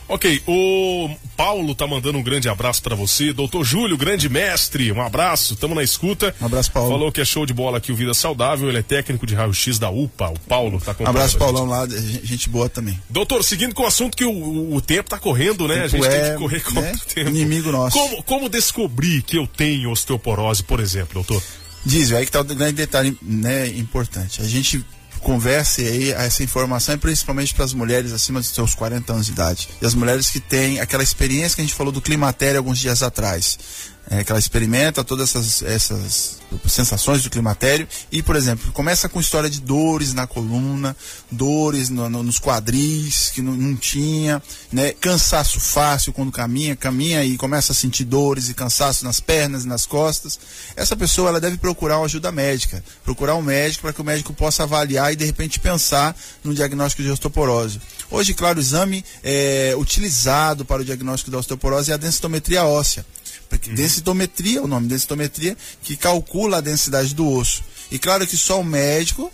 Ok, 0.09 0.43
o 0.47 1.11
Paulo 1.37 1.75
tá 1.75 1.87
mandando 1.87 2.17
um 2.17 2.23
grande 2.23 2.49
abraço 2.49 2.83
para 2.83 2.97
você. 2.97 3.31
Doutor 3.31 3.63
Júlio, 3.63 3.95
grande 3.95 4.27
mestre, 4.27 4.91
um 4.91 5.03
abraço, 5.03 5.55
tamo 5.55 5.75
na 5.75 5.83
escuta. 5.83 6.35
Um 6.41 6.47
abraço, 6.47 6.73
Paulo. 6.73 6.91
Falou 6.91 7.13
que 7.13 7.21
é 7.21 7.27
show 7.27 7.45
de 7.45 7.53
bola 7.53 7.77
aqui 7.77 7.93
o 7.93 7.95
Vida 7.95 8.15
Saudável, 8.15 8.71
ele 8.71 8.79
é 8.79 8.83
técnico 8.83 9.27
de 9.27 9.35
raio-x 9.35 9.79
da 9.79 9.91
UPA, 9.91 10.31
o 10.31 10.39
Paulo 10.41 10.81
tá 10.81 10.95
com 10.95 11.05
Um 11.05 11.09
abraço, 11.09 11.37
Paulão, 11.37 11.67
lá, 11.67 11.87
gente 11.87 12.49
boa 12.49 12.71
também. 12.71 12.99
Doutor, 13.11 13.45
seguindo 13.45 13.75
com 13.75 13.83
o 13.83 13.87
assunto 13.87 14.17
que 14.17 14.25
o, 14.25 14.75
o 14.75 14.81
tempo 14.81 15.11
tá 15.11 15.19
correndo, 15.19 15.69
né? 15.69 15.83
A 15.83 15.89
gente 15.89 16.07
é, 16.07 16.09
tem 16.09 16.33
que 16.33 16.39
correr 16.39 16.61
contra 16.63 16.81
né? 16.81 16.93
o 16.95 17.15
tempo. 17.15 17.31
Inimigo 17.31 17.71
nosso. 17.71 17.99
Como, 17.99 18.23
como 18.23 18.49
descobrir 18.49 19.23
que 19.23 19.37
eu 19.37 19.47
tenho 19.47 19.91
osteoporose, 19.91 20.63
por 20.63 20.81
exemplo, 20.81 21.15
doutor? 21.15 21.43
Diz, 21.85 22.13
aí 22.13 22.25
que 22.25 22.33
tá 22.33 22.41
o 22.41 22.45
grande 22.45 22.73
detalhe 22.73 23.17
né, 23.23 23.67
importante. 23.69 24.41
A 24.41 24.45
gente 24.47 24.83
converse 25.19 25.83
aí 25.83 26.11
essa 26.13 26.43
informação, 26.43 26.95
e 26.95 26.99
principalmente 26.99 27.55
para 27.55 27.65
as 27.65 27.73
mulheres 27.73 28.13
acima 28.13 28.41
dos 28.41 28.51
seus 28.51 28.75
40 28.75 29.13
anos 29.13 29.27
de 29.27 29.33
idade. 29.33 29.69
E 29.81 29.87
as 29.87 29.95
mulheres 29.95 30.31
que 30.31 30.41
têm 30.41 30.81
aquela 30.81 31.03
experiência 31.03 31.57
que 31.57 31.61
a 31.63 31.65
gente 31.65 31.75
falou 31.75 31.93
do 31.93 32.01
climatério 32.01 32.59
alguns 32.59 32.79
dias 32.79 33.03
atrás. 33.03 33.59
É, 34.11 34.25
que 34.25 34.33
ela 34.33 34.39
experimenta 34.39 35.05
todas 35.05 35.29
essas, 35.29 35.63
essas 35.63 36.39
sensações 36.67 37.23
do 37.23 37.29
climatério 37.29 37.87
e, 38.11 38.23
por 38.23 38.37
exemplo, 38.37 38.73
começa 38.73 39.07
com 39.07 39.21
história 39.21 39.51
de 39.51 39.61
dores 39.61 40.15
na 40.15 40.27
coluna, 40.27 40.97
dores 41.31 41.91
no, 41.91 42.09
no, 42.09 42.23
nos 42.23 42.39
quadris 42.39 43.31
que 43.35 43.43
não, 43.43 43.53
não, 43.53 43.77
tinha, 43.77 44.43
né? 44.73 44.93
cansaço 44.93 45.61
fácil 45.61 46.13
quando 46.13 46.33
caminha, 46.33 46.75
caminha 46.75 47.23
e 47.23 47.37
começa 47.37 47.73
a 47.73 47.75
sentir 47.75 48.05
dores 48.05 48.49
e 48.49 48.55
cansaço 48.55 49.05
nas 49.05 49.21
pernas 49.21 49.65
e 49.65 49.69
nas 49.69 49.85
costas. 49.85 50.39
Essa 50.75 50.97
pessoa 50.97 51.29
ela 51.29 51.41
deve 51.41 51.59
procurar 51.59 51.99
uma 51.99 52.07
ajuda 52.07 52.33
médica, 52.33 52.83
procurar 53.05 53.35
um 53.35 53.43
médico 53.43 53.83
para 53.83 53.93
que 53.93 54.01
o 54.01 54.05
médico 54.05 54.33
possa 54.33 54.63
avaliar 54.63 55.13
e 55.13 55.17
de 55.17 55.27
repente 55.27 55.61
pensar 55.61 56.17
no 56.43 56.55
diagnóstico 56.55 57.03
de 57.03 57.11
osteoporose. 57.11 57.79
Hoje, 58.11 58.33
claro, 58.33 58.59
o 58.59 58.63
exame 58.63 59.05
é, 59.23 59.75
utilizado 59.77 60.65
para 60.65 60.81
o 60.81 60.85
diagnóstico 60.85 61.31
da 61.31 61.39
osteoporose 61.39 61.91
é 61.91 61.95
a 61.95 61.99
densitometria 61.99 62.65
óssea. 62.65 63.05
Densitometria, 63.75 64.63
o 64.63 64.67
nome 64.67 64.89
densitometria, 64.89 65.57
que 65.83 65.97
calcula 65.97 66.59
a 66.59 66.61
densidade 66.61 67.15
do 67.15 67.27
osso. 67.29 67.63
E 67.91 67.99
claro 67.99 68.27
que 68.27 68.37
só 68.37 68.61
o 68.61 68.65
médico 68.65 69.33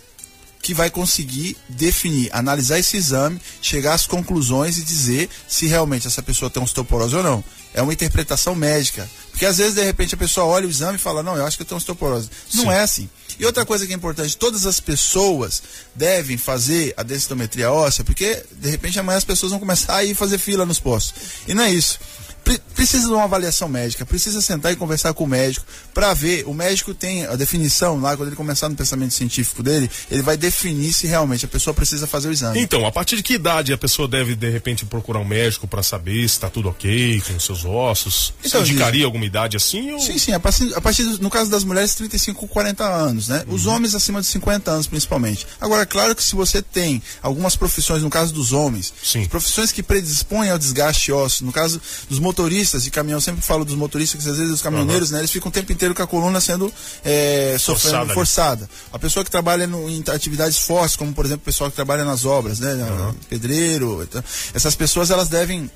que 0.65 0.73
vai 0.73 0.89
conseguir 0.89 1.55
definir, 1.69 2.27
analisar 2.33 2.79
esse 2.79 2.97
exame, 2.97 3.39
chegar 3.61 3.93
às 3.93 4.07
conclusões 4.07 4.79
e 4.79 4.83
dizer 4.83 5.29
se 5.47 5.67
realmente 5.67 6.07
essa 6.07 6.23
pessoa 6.23 6.49
tem 6.49 6.63
osteoporose 6.63 7.15
ou 7.15 7.21
não. 7.21 7.43
É 7.71 7.83
uma 7.83 7.93
interpretação 7.93 8.55
médica. 8.55 9.07
Porque 9.29 9.45
às 9.45 9.57
vezes, 9.57 9.75
de 9.75 9.83
repente, 9.83 10.15
a 10.15 10.17
pessoa 10.17 10.47
olha 10.47 10.65
o 10.65 10.69
exame 10.69 10.95
e 10.95 10.99
fala, 10.99 11.21
não, 11.21 11.37
eu 11.37 11.45
acho 11.45 11.55
que 11.55 11.61
eu 11.61 11.67
tenho 11.67 11.77
osteoporose. 11.77 12.31
Sim. 12.49 12.63
Não 12.63 12.71
é 12.71 12.79
assim. 12.79 13.07
E 13.37 13.45
outra 13.45 13.63
coisa 13.63 13.85
que 13.85 13.93
é 13.93 13.95
importante, 13.95 14.35
todas 14.37 14.65
as 14.65 14.79
pessoas 14.79 15.61
devem 15.93 16.35
fazer 16.35 16.95
a 16.97 17.03
densitometria 17.03 17.69
óssea, 17.69 18.03
porque 18.03 18.43
de 18.53 18.69
repente 18.69 18.97
amanhã 18.97 19.17
as 19.17 19.25
pessoas 19.25 19.51
vão 19.51 19.59
começar 19.59 19.97
a 19.97 20.03
ir 20.03 20.15
fazer 20.15 20.39
fila 20.39 20.65
nos 20.65 20.79
postos. 20.79 21.21
E 21.47 21.53
não 21.53 21.63
é 21.63 21.71
isso 21.71 21.99
precisa 22.75 23.07
de 23.07 23.13
uma 23.13 23.23
avaliação 23.23 23.67
médica, 23.67 24.05
precisa 24.05 24.41
sentar 24.41 24.71
e 24.71 24.75
conversar 24.75 25.13
com 25.13 25.23
o 25.23 25.27
médico 25.27 25.65
para 25.93 26.13
ver. 26.13 26.43
O 26.45 26.53
médico 26.53 26.93
tem 26.93 27.25
a 27.25 27.35
definição 27.35 27.99
lá, 27.99 28.15
quando 28.15 28.29
ele 28.29 28.35
começar 28.35 28.69
no 28.69 28.75
pensamento 28.75 29.13
científico 29.13 29.63
dele, 29.63 29.89
ele 30.11 30.21
vai 30.21 30.37
definir 30.37 30.93
se 30.93 31.07
realmente 31.07 31.45
a 31.45 31.47
pessoa 31.47 31.73
precisa 31.73 32.05
fazer 32.05 32.29
o 32.29 32.31
exame. 32.31 32.59
Então, 32.59 32.85
a 32.85 32.91
partir 32.91 33.17
de 33.17 33.23
que 33.23 33.33
idade 33.33 33.73
a 33.73 33.77
pessoa 33.77 34.07
deve, 34.07 34.35
de 34.35 34.49
repente, 34.49 34.85
procurar 34.85 35.19
um 35.19 35.25
médico 35.25 35.67
para 35.67 35.81
saber 35.81 36.19
se 36.19 36.35
está 36.35 36.49
tudo 36.49 36.69
ok 36.69 37.21
com 37.21 37.35
os 37.35 37.43
seus 37.43 37.65
ossos? 37.65 38.33
Então, 38.43 38.63
Você 38.63 38.71
indicaria 38.71 39.05
alguma 39.05 39.25
idade 39.25 39.57
assim? 39.57 39.91
Ou... 39.91 39.99
Sim, 39.99 40.17
sim. 40.17 40.33
A 40.33 40.39
partir, 40.39 40.73
a 40.75 40.81
partir 40.81 41.03
do, 41.03 41.19
no 41.19 41.29
caso 41.29 41.49
das 41.49 41.63
mulheres, 41.63 41.95
35, 41.95 42.47
40 42.47 42.83
anos, 42.83 43.27
né? 43.27 43.43
Uhum. 43.47 43.55
Os 43.55 43.65
homens 43.65 43.95
acima 43.95 44.21
de 44.21 44.27
50 44.27 44.71
anos, 44.71 44.87
principalmente. 44.87 45.47
Agora, 45.59 45.85
claro 45.85 46.15
que 46.15 46.23
se 46.23 46.35
você 46.35 46.61
tem 46.61 47.01
algumas 47.21 47.55
profissões, 47.55 48.03
no 48.03 48.09
caso 48.09 48.33
dos 48.33 48.53
homens, 48.53 48.93
sim. 49.01 49.25
profissões 49.25 49.71
que 49.71 49.81
predispõem 49.81 50.49
ao 50.49 50.57
desgaste 50.57 51.11
ósseo, 51.11 51.45
no 51.45 51.51
caso 51.51 51.81
dos 52.07 52.19
motoristas 52.19 52.34
de 52.83 52.91
caminhão, 52.91 53.19
sempre 53.19 53.41
falo 53.41 53.65
dos 53.65 53.75
motoristas, 53.75 54.23
que 54.23 54.29
às 54.29 54.37
vezes 54.37 54.53
os 54.53 54.61
caminhoneiros, 54.61 55.09
uhum. 55.09 55.15
né, 55.15 55.21
eles 55.21 55.31
ficam 55.31 55.49
o 55.49 55.51
tempo 55.51 55.71
inteiro 55.71 55.95
com 55.95 56.03
a 56.03 56.07
coluna 56.07 56.39
sendo 56.39 56.71
é, 57.03 57.55
sofrendo 57.59 58.07
forçada. 58.07 58.13
forçada. 58.13 58.69
A 58.91 58.99
pessoa 58.99 59.23
que 59.23 59.31
trabalha 59.31 59.65
no, 59.65 59.89
em 59.89 60.03
atividades 60.13 60.57
fortes, 60.59 60.95
como 60.95 61.13
por 61.13 61.25
exemplo 61.25 61.41
o 61.41 61.45
pessoal 61.45 61.69
que 61.69 61.75
trabalha 61.75 62.05
nas 62.05 62.25
obras, 62.25 62.59
né, 62.59 62.73
uhum. 62.73 63.13
pedreiro, 63.29 64.03
então, 64.03 64.23
essas 64.53 64.75
pessoas 64.75 65.11
elas 65.11 65.29
devem 65.29 65.69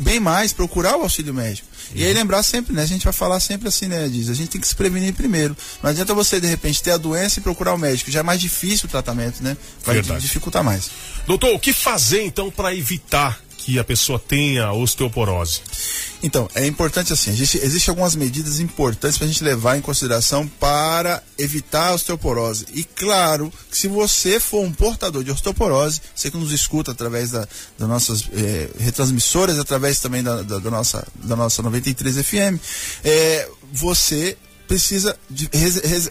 bem 0.00 0.18
mais 0.18 0.52
procurar 0.52 0.96
o 0.96 1.02
auxílio 1.02 1.34
médico. 1.34 1.68
E 1.94 2.04
aí 2.04 2.12
lembrar 2.12 2.42
sempre, 2.42 2.74
né? 2.74 2.82
A 2.82 2.86
gente 2.86 3.04
vai 3.04 3.12
falar 3.12 3.40
sempre 3.40 3.68
assim, 3.68 3.86
né, 3.86 4.08
diz, 4.08 4.28
a 4.28 4.34
gente 4.34 4.50
tem 4.50 4.60
que 4.60 4.66
se 4.66 4.74
prevenir 4.74 5.12
primeiro. 5.14 5.56
Não 5.82 5.90
adianta 5.90 6.14
você, 6.14 6.40
de 6.40 6.46
repente, 6.46 6.82
ter 6.82 6.92
a 6.92 6.96
doença 6.96 7.38
e 7.38 7.42
procurar 7.42 7.74
o 7.74 7.78
médico. 7.78 8.10
Já 8.10 8.20
é 8.20 8.22
mais 8.22 8.40
difícil 8.40 8.86
o 8.86 8.90
tratamento, 8.90 9.42
né? 9.42 9.56
Vai 9.84 9.96
Verdade. 9.96 10.20
dificultar 10.20 10.64
mais. 10.64 10.90
Doutor, 11.26 11.54
o 11.54 11.58
que 11.58 11.72
fazer 11.72 12.22
então 12.22 12.50
para 12.50 12.74
evitar 12.74 13.38
que 13.68 13.78
a 13.78 13.84
pessoa 13.84 14.18
tenha 14.18 14.72
osteoporose? 14.72 15.60
Então, 16.22 16.48
é 16.54 16.66
importante 16.66 17.12
assim, 17.12 17.30
existe, 17.30 17.58
existe 17.58 17.90
algumas 17.90 18.16
medidas 18.16 18.60
importantes 18.60 19.18
para 19.18 19.26
a 19.26 19.28
gente 19.28 19.44
levar 19.44 19.76
em 19.76 19.82
consideração 19.82 20.48
para 20.48 21.22
evitar 21.36 21.88
a 21.88 21.94
osteoporose. 21.94 22.64
E 22.72 22.82
claro, 22.82 23.52
se 23.70 23.86
você 23.86 24.40
for 24.40 24.64
um 24.64 24.72
portador 24.72 25.22
de 25.22 25.30
osteoporose, 25.30 26.00
você 26.16 26.30
que 26.30 26.38
nos 26.38 26.50
escuta 26.50 26.92
através 26.92 27.30
da, 27.30 27.46
das 27.78 27.88
nossas 27.88 28.24
é, 28.32 28.70
retransmissoras, 28.78 29.58
através 29.58 30.00
também 30.00 30.22
da, 30.22 30.40
da, 30.40 30.58
da, 30.58 30.70
nossa, 30.70 31.06
da 31.22 31.36
nossa 31.36 31.62
93 31.62 32.16
FM, 32.24 32.58
é, 33.04 33.50
você 33.70 34.34
precisa 34.68 35.18
de, 35.30 35.48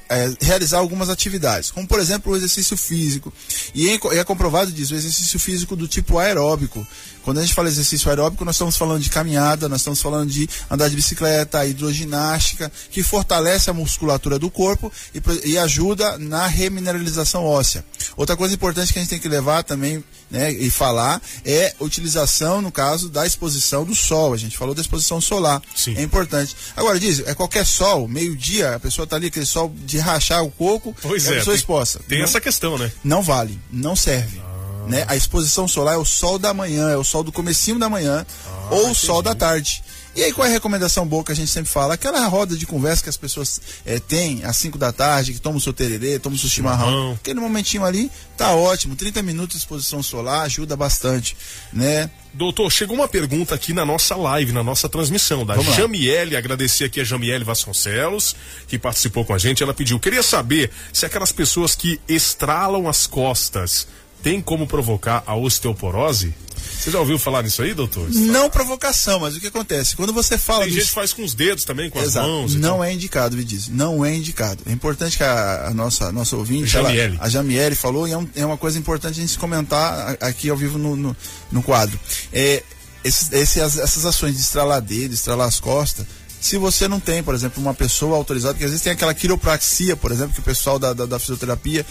é, 0.09 0.33
realizar 0.41 0.79
algumas 0.79 1.09
atividades, 1.09 1.69
como 1.69 1.87
por 1.87 1.99
exemplo 1.99 2.33
o 2.33 2.35
exercício 2.35 2.75
físico. 2.75 3.31
E 3.73 3.91
é, 3.91 3.99
é 4.17 4.23
comprovado 4.23 4.71
disso, 4.71 4.95
o 4.95 4.97
exercício 4.97 5.39
físico 5.39 5.75
do 5.75 5.87
tipo 5.87 6.17
aeróbico. 6.17 6.85
Quando 7.27 7.39
a 7.39 7.41
gente 7.41 7.53
fala 7.53 7.67
exercício 7.67 8.09
aeróbico, 8.09 8.45
nós 8.45 8.55
estamos 8.55 8.77
falando 8.77 9.01
de 9.01 9.09
caminhada, 9.09 9.67
nós 9.67 9.81
estamos 9.81 10.01
falando 10.01 10.31
de 10.31 10.49
andar 10.71 10.89
de 10.89 10.95
bicicleta, 10.95 11.65
hidroginástica, 11.65 12.71
que 12.89 13.03
fortalece 13.03 13.69
a 13.69 13.73
musculatura 13.73 14.39
do 14.39 14.49
corpo 14.49 14.89
e, 15.13 15.49
e 15.49 15.57
ajuda 15.57 16.17
na 16.17 16.47
remineralização 16.47 17.43
óssea. 17.43 17.83
Outra 18.15 18.37
coisa 18.37 18.53
importante 18.53 18.93
que 18.93 18.99
a 18.99 19.01
gente 19.01 19.09
tem 19.09 19.19
que 19.19 19.27
levar 19.27 19.61
também 19.65 20.01
né, 20.31 20.53
e 20.53 20.71
falar 20.71 21.21
é 21.43 21.75
a 21.77 21.83
utilização, 21.83 22.61
no 22.61 22.71
caso, 22.71 23.09
da 23.09 23.27
exposição 23.27 23.83
do 23.83 23.93
sol. 23.93 24.33
A 24.33 24.37
gente 24.37 24.57
falou 24.57 24.73
da 24.73 24.79
exposição 24.79 25.19
solar. 25.19 25.61
Sim. 25.75 25.97
É 25.97 26.03
importante. 26.03 26.55
Agora, 26.77 26.97
diz, 26.97 27.19
é 27.27 27.33
qualquer 27.33 27.65
sol, 27.65 28.07
meio-dia, 28.07 28.75
a 28.75 28.79
pessoa 28.79 29.03
está 29.03 29.17
ali, 29.17 29.27
aquele 29.27 29.45
sol 29.45 29.69
de 29.83 29.97
rachar 29.97 30.45
o 30.45 30.51
coco, 30.51 30.95
pois 31.01 31.25
é, 31.25 31.31
a 31.31 31.33
pessoa 31.33 31.53
tem, 31.53 31.59
exposta. 31.59 31.99
Tem 32.07 32.19
não, 32.19 32.23
essa 32.25 32.39
questão, 32.39 32.77
né? 32.77 32.89
Não 33.03 33.21
vale, 33.21 33.59
não 33.69 33.97
serve. 33.97 34.46
Ah. 34.87 34.89
Né? 34.89 35.05
A 35.07 35.15
exposição 35.15 35.67
solar 35.67 35.95
é 35.95 35.97
o 35.97 36.05
sol 36.05 36.39
da 36.39 36.53
manhã, 36.53 36.89
é 36.89 36.97
o 36.97 37.03
sol 37.03 37.23
do 37.23 37.31
comecinho 37.31 37.77
da 37.77 37.89
manhã 37.89 38.25
ah, 38.47 38.67
ou 38.71 38.91
o 38.91 38.95
sol 38.95 39.21
da 39.21 39.35
tarde. 39.35 39.83
E 40.17 40.23
aí, 40.23 40.33
qual 40.33 40.47
é 40.47 40.49
a 40.49 40.53
recomendação 40.53 41.05
boa 41.05 41.23
que 41.23 41.31
a 41.31 41.35
gente 41.35 41.51
sempre 41.51 41.71
fala? 41.71 41.93
Aquela 41.93 42.25
roda 42.27 42.57
de 42.57 42.65
conversa 42.65 43.03
que 43.03 43.09
as 43.09 43.15
pessoas 43.15 43.61
é, 43.85 43.99
têm 43.99 44.43
às 44.43 44.57
5 44.57 44.75
da 44.75 44.91
tarde, 44.91 45.31
que 45.31 45.39
toma 45.39 45.57
o 45.57 45.61
seu 45.61 45.71
tererê, 45.71 46.17
toma 46.17 46.35
o 46.35 46.39
seu 46.39 46.49
chimarrão. 46.49 46.87
chimarrão. 46.87 47.11
Aquele 47.13 47.39
momentinho 47.39 47.85
ali 47.85 48.11
tá 48.35 48.49
ótimo. 48.49 48.95
30 48.95 49.21
minutos 49.21 49.57
de 49.57 49.61
exposição 49.61 50.01
solar 50.01 50.41
ajuda 50.41 50.75
bastante, 50.75 51.37
né? 51.71 52.09
Doutor, 52.33 52.71
chegou 52.71 52.95
uma 52.95 53.07
pergunta 53.07 53.53
aqui 53.53 53.73
na 53.73 53.85
nossa 53.85 54.15
live, 54.15 54.51
na 54.51 54.63
nossa 54.63 54.89
transmissão, 54.89 55.45
da 55.45 55.53
Vamos 55.53 55.75
Jamiele, 55.75 56.35
agradecer 56.35 56.85
aqui 56.85 56.99
a 56.99 57.03
Jamiele 57.03 57.43
Vasconcelos, 57.43 58.35
que 58.67 58.79
participou 58.79 59.23
com 59.23 59.35
a 59.35 59.37
gente. 59.37 59.61
Ela 59.61 59.73
pediu, 59.73 59.99
queria 59.99 60.23
saber 60.23 60.71
se 60.91 61.05
aquelas 61.05 61.31
pessoas 61.31 61.75
que 61.75 62.01
estralam 62.07 62.87
as 62.87 63.05
costas 63.05 63.87
tem 64.21 64.41
como 64.41 64.67
provocar 64.67 65.23
a 65.25 65.35
osteoporose? 65.35 66.33
Você 66.79 66.91
já 66.91 66.99
ouviu 66.99 67.17
falar 67.17 67.43
nisso 67.43 67.61
aí, 67.61 67.73
doutor? 67.73 68.09
Não 68.09 68.49
provocação, 68.49 69.19
mas 69.19 69.35
o 69.35 69.39
que 69.39 69.47
acontece? 69.47 69.95
Quando 69.95 70.13
você 70.13 70.37
fala. 70.37 70.63
Tem 70.63 70.73
gente 70.73 70.85
que 70.85 70.91
faz 70.91 71.13
com 71.13 71.23
os 71.23 71.33
dedos 71.33 71.65
também, 71.65 71.89
com 71.89 71.99
Exato. 71.99 72.25
as 72.25 72.31
mãos. 72.31 72.55
Não 72.55 72.83
é 72.83 72.93
indicado, 72.93 73.35
me 73.35 73.43
diz. 73.43 73.67
Não 73.67 74.05
é 74.05 74.15
indicado. 74.15 74.63
É 74.65 74.71
importante 74.71 75.17
que 75.17 75.23
a, 75.23 75.67
a 75.67 75.73
nossa, 75.73 76.11
nossa 76.11 76.35
ouvinte, 76.35 76.67
Jamiele. 76.67 77.15
Ela, 77.15 77.25
a 77.25 77.29
Jamiele 77.29 77.75
falou, 77.75 78.07
e 78.07 78.11
é, 78.11 78.17
um, 78.17 78.27
é, 78.35 78.45
uma 78.45 78.57
coisa 78.57 78.77
importante 78.77 79.19
a 79.19 79.21
gente 79.21 79.37
comentar 79.37 80.17
aqui 80.21 80.49
ao 80.49 80.57
vivo 80.57 80.77
no, 80.77 80.95
no, 80.95 81.15
no 81.51 81.63
quadro. 81.63 81.99
É, 82.31 82.63
esses, 83.03 83.57
essas 83.57 84.05
ações 84.05 84.35
de 84.35 84.41
estralar 84.41 84.81
dedo, 84.81 85.13
estralar 85.13 85.47
as 85.47 85.59
costas, 85.59 86.05
se 86.39 86.57
você 86.57 86.87
não 86.87 86.99
tem, 86.99 87.23
por 87.23 87.33
exemplo, 87.33 87.61
uma 87.61 87.73
pessoa 87.73 88.15
autorizada, 88.15 88.53
porque 88.53 88.65
às 88.65 88.71
vezes 88.71 88.83
tem 88.83 88.93
aquela 88.93 89.13
quiropraxia, 89.13 89.95
por 89.95 90.11
exemplo, 90.11 90.33
que 90.33 90.39
o 90.39 90.43
pessoal 90.43 90.77
da, 90.77 90.93
da, 90.93 91.05
da 91.05 91.19
fisioterapia, 91.19 91.85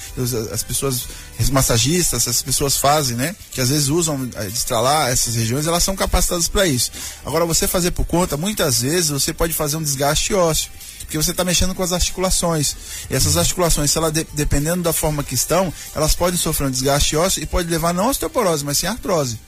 as 0.52 0.62
pessoas, 0.62 1.06
os 1.38 1.50
massagistas, 1.50 2.26
as 2.28 2.42
pessoas 2.42 2.76
fazem, 2.76 3.16
né? 3.16 3.34
Que 3.52 3.60
às 3.60 3.68
vezes 3.68 3.88
usam 3.88 4.28
é, 4.36 4.46
estralar 4.46 5.10
essas 5.10 5.34
regiões, 5.34 5.66
elas 5.66 5.82
são 5.82 5.96
capacitadas 5.96 6.48
para 6.48 6.66
isso. 6.66 6.90
Agora, 7.24 7.44
você 7.44 7.66
fazer 7.66 7.90
por 7.90 8.04
conta, 8.04 8.36
muitas 8.36 8.82
vezes 8.82 9.10
você 9.10 9.32
pode 9.32 9.52
fazer 9.52 9.76
um 9.76 9.82
desgaste 9.82 10.32
ósseo 10.34 10.70
porque 11.06 11.16
você 11.16 11.30
está 11.30 11.44
mexendo 11.44 11.74
com 11.74 11.82
as 11.82 11.92
articulações. 11.92 12.76
E 13.08 13.14
essas 13.14 13.36
articulações, 13.36 13.90
se 13.90 13.98
ela 13.98 14.10
de, 14.10 14.26
dependendo 14.34 14.82
da 14.82 14.92
forma 14.92 15.22
que 15.22 15.34
estão, 15.34 15.72
elas 15.94 16.14
podem 16.14 16.36
sofrer 16.36 16.66
um 16.66 16.70
desgaste 16.70 17.16
ósseo 17.16 17.42
e 17.42 17.46
pode 17.46 17.70
levar 17.70 17.94
não 17.94 18.06
a 18.06 18.10
osteoporose, 18.10 18.64
mas 18.64 18.78
sim 18.78 18.86
a 18.86 18.90
artrose. 18.90 19.38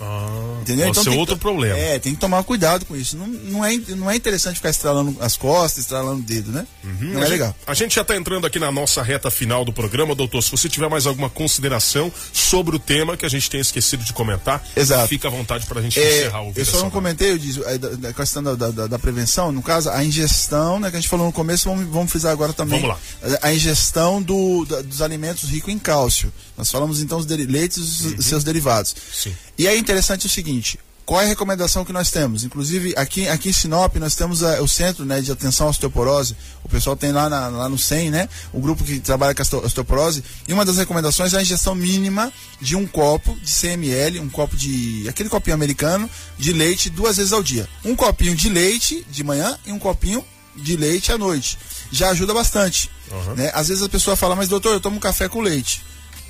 Ah, 0.00 0.58
Entendeu? 0.62 0.86
Pode 0.86 0.98
ser 1.02 1.10
tem 1.10 1.18
outro 1.18 1.36
problema. 1.36 1.76
É, 1.76 1.98
tem 1.98 2.14
que 2.14 2.20
tomar 2.20 2.42
cuidado 2.44 2.84
com 2.86 2.96
isso. 2.96 3.16
Não, 3.16 3.26
não, 3.26 3.64
é, 3.64 3.76
não 3.96 4.10
é 4.10 4.16
interessante 4.16 4.56
ficar 4.56 4.70
estralando 4.70 5.16
as 5.20 5.36
costas, 5.36 5.82
estralando 5.84 6.20
o 6.20 6.22
dedo, 6.22 6.50
né? 6.50 6.66
Uhum, 6.84 6.92
não 7.00 7.18
é 7.18 7.22
gente- 7.22 7.30
legal. 7.30 7.56
A 7.66 7.74
gente 7.74 7.94
já 7.94 8.02
está 8.02 8.16
entrando 8.16 8.46
aqui 8.46 8.58
na 8.58 8.70
nossa 8.72 9.02
reta 9.02 9.30
final 9.30 9.64
do 9.64 9.72
programa, 9.72 10.14
doutor. 10.14 10.42
Se 10.42 10.50
você 10.50 10.68
tiver 10.68 10.88
mais 10.88 11.06
alguma 11.06 11.30
consideração 11.30 12.12
sobre 12.32 12.76
o 12.76 12.78
tema 12.78 13.16
que 13.16 13.26
a 13.26 13.28
gente 13.28 13.48
tem 13.50 13.60
esquecido 13.60 14.04
de 14.04 14.12
comentar, 14.12 14.64
Exato. 14.76 15.08
fica 15.08 15.28
à 15.28 15.30
vontade 15.30 15.66
para 15.66 15.80
a 15.80 15.82
gente 15.82 15.98
É, 16.00 16.18
encerrar 16.20 16.42
o 16.42 16.52
eu 16.56 16.64
só 16.64 16.78
não 16.80 16.90
comentei, 16.90 17.30
eu 17.32 17.38
disse, 17.38 17.60
a, 18.08 18.12
questão 18.12 18.42
da, 18.42 18.54
da, 18.54 18.86
da 18.86 18.98
prevenção, 18.98 19.52
no 19.52 19.62
caso, 19.62 19.90
a 19.90 20.04
ingestão, 20.04 20.80
né, 20.80 20.90
que 20.90 20.96
a 20.96 21.00
gente 21.00 21.08
falou 21.08 21.26
no 21.26 21.32
começo, 21.32 21.68
vamos, 21.68 21.86
vamos 21.88 22.10
frisar 22.10 22.32
agora 22.32 22.52
também. 22.52 22.80
Vamos 22.80 22.96
lá. 22.96 23.38
A, 23.42 23.48
a 23.48 23.54
ingestão 23.54 24.20
do, 24.22 24.64
da- 24.64 24.82
dos 24.82 25.00
alimentos 25.02 25.48
ricos 25.50 25.72
em 25.72 25.78
cálcio. 25.78 26.32
Nós 26.56 26.70
falamos 26.70 27.00
então 27.00 27.18
dos 27.18 27.26
deri- 27.26 27.46
leites 27.46 27.76
e 27.78 27.80
os 27.80 28.18
os 28.18 28.26
seus 28.26 28.44
derivados. 28.44 28.94
Sim. 29.12 29.34
E 29.58 29.66
é 29.66 29.76
interessante 29.76 30.26
o 30.26 30.30
seguinte. 30.30 30.78
Qual 31.04 31.20
é 31.20 31.24
a 31.24 31.28
recomendação 31.28 31.84
que 31.84 31.92
nós 31.92 32.12
temos? 32.12 32.44
Inclusive, 32.44 32.94
aqui, 32.96 33.26
aqui 33.28 33.48
em 33.48 33.52
Sinop, 33.52 33.96
nós 33.96 34.14
temos 34.14 34.40
a- 34.44 34.62
o 34.62 34.68
centro 34.68 35.04
né, 35.04 35.20
de 35.20 35.32
atenção 35.32 35.66
à 35.66 35.70
osteoporose. 35.70 36.36
O 36.62 36.68
pessoal 36.68 36.94
tem 36.96 37.10
lá, 37.10 37.28
na- 37.28 37.48
lá 37.48 37.68
no 37.68 37.76
SEM, 37.76 38.08
né? 38.10 38.28
O 38.52 38.60
grupo 38.60 38.84
que 38.84 39.00
trabalha 39.00 39.34
com 39.34 39.42
a 39.42 39.44
osteo- 39.44 39.64
osteoporose. 39.66 40.22
E 40.46 40.52
uma 40.52 40.64
das 40.64 40.76
recomendações 40.76 41.34
é 41.34 41.38
a 41.38 41.42
ingestão 41.42 41.74
mínima 41.74 42.32
de 42.60 42.76
um 42.76 42.86
copo 42.86 43.36
de 43.42 43.50
100 43.50 43.72
ml, 43.72 44.20
um 44.20 44.28
copo 44.30 44.56
de. 44.56 45.04
aquele 45.08 45.28
copinho 45.28 45.54
americano, 45.54 46.08
de 46.38 46.52
leite 46.52 46.88
duas 46.88 47.16
vezes 47.16 47.32
ao 47.32 47.42
dia. 47.42 47.68
Um 47.84 47.96
copinho 47.96 48.36
de 48.36 48.48
leite 48.48 49.04
de 49.10 49.24
manhã 49.24 49.58
e 49.66 49.72
um 49.72 49.80
copinho 49.80 50.24
de 50.54 50.76
leite 50.76 51.10
à 51.10 51.18
noite. 51.18 51.58
Já 51.90 52.10
ajuda 52.10 52.32
bastante. 52.32 52.88
Uhum. 53.10 53.34
Né? 53.34 53.50
Às 53.54 53.68
vezes 53.68 53.82
a 53.82 53.88
pessoa 53.88 54.16
fala, 54.16 54.36
mas 54.36 54.48
doutor, 54.48 54.72
eu 54.72 54.80
tomo 54.80 55.00
café 55.00 55.28
com 55.28 55.40
leite. 55.40 55.82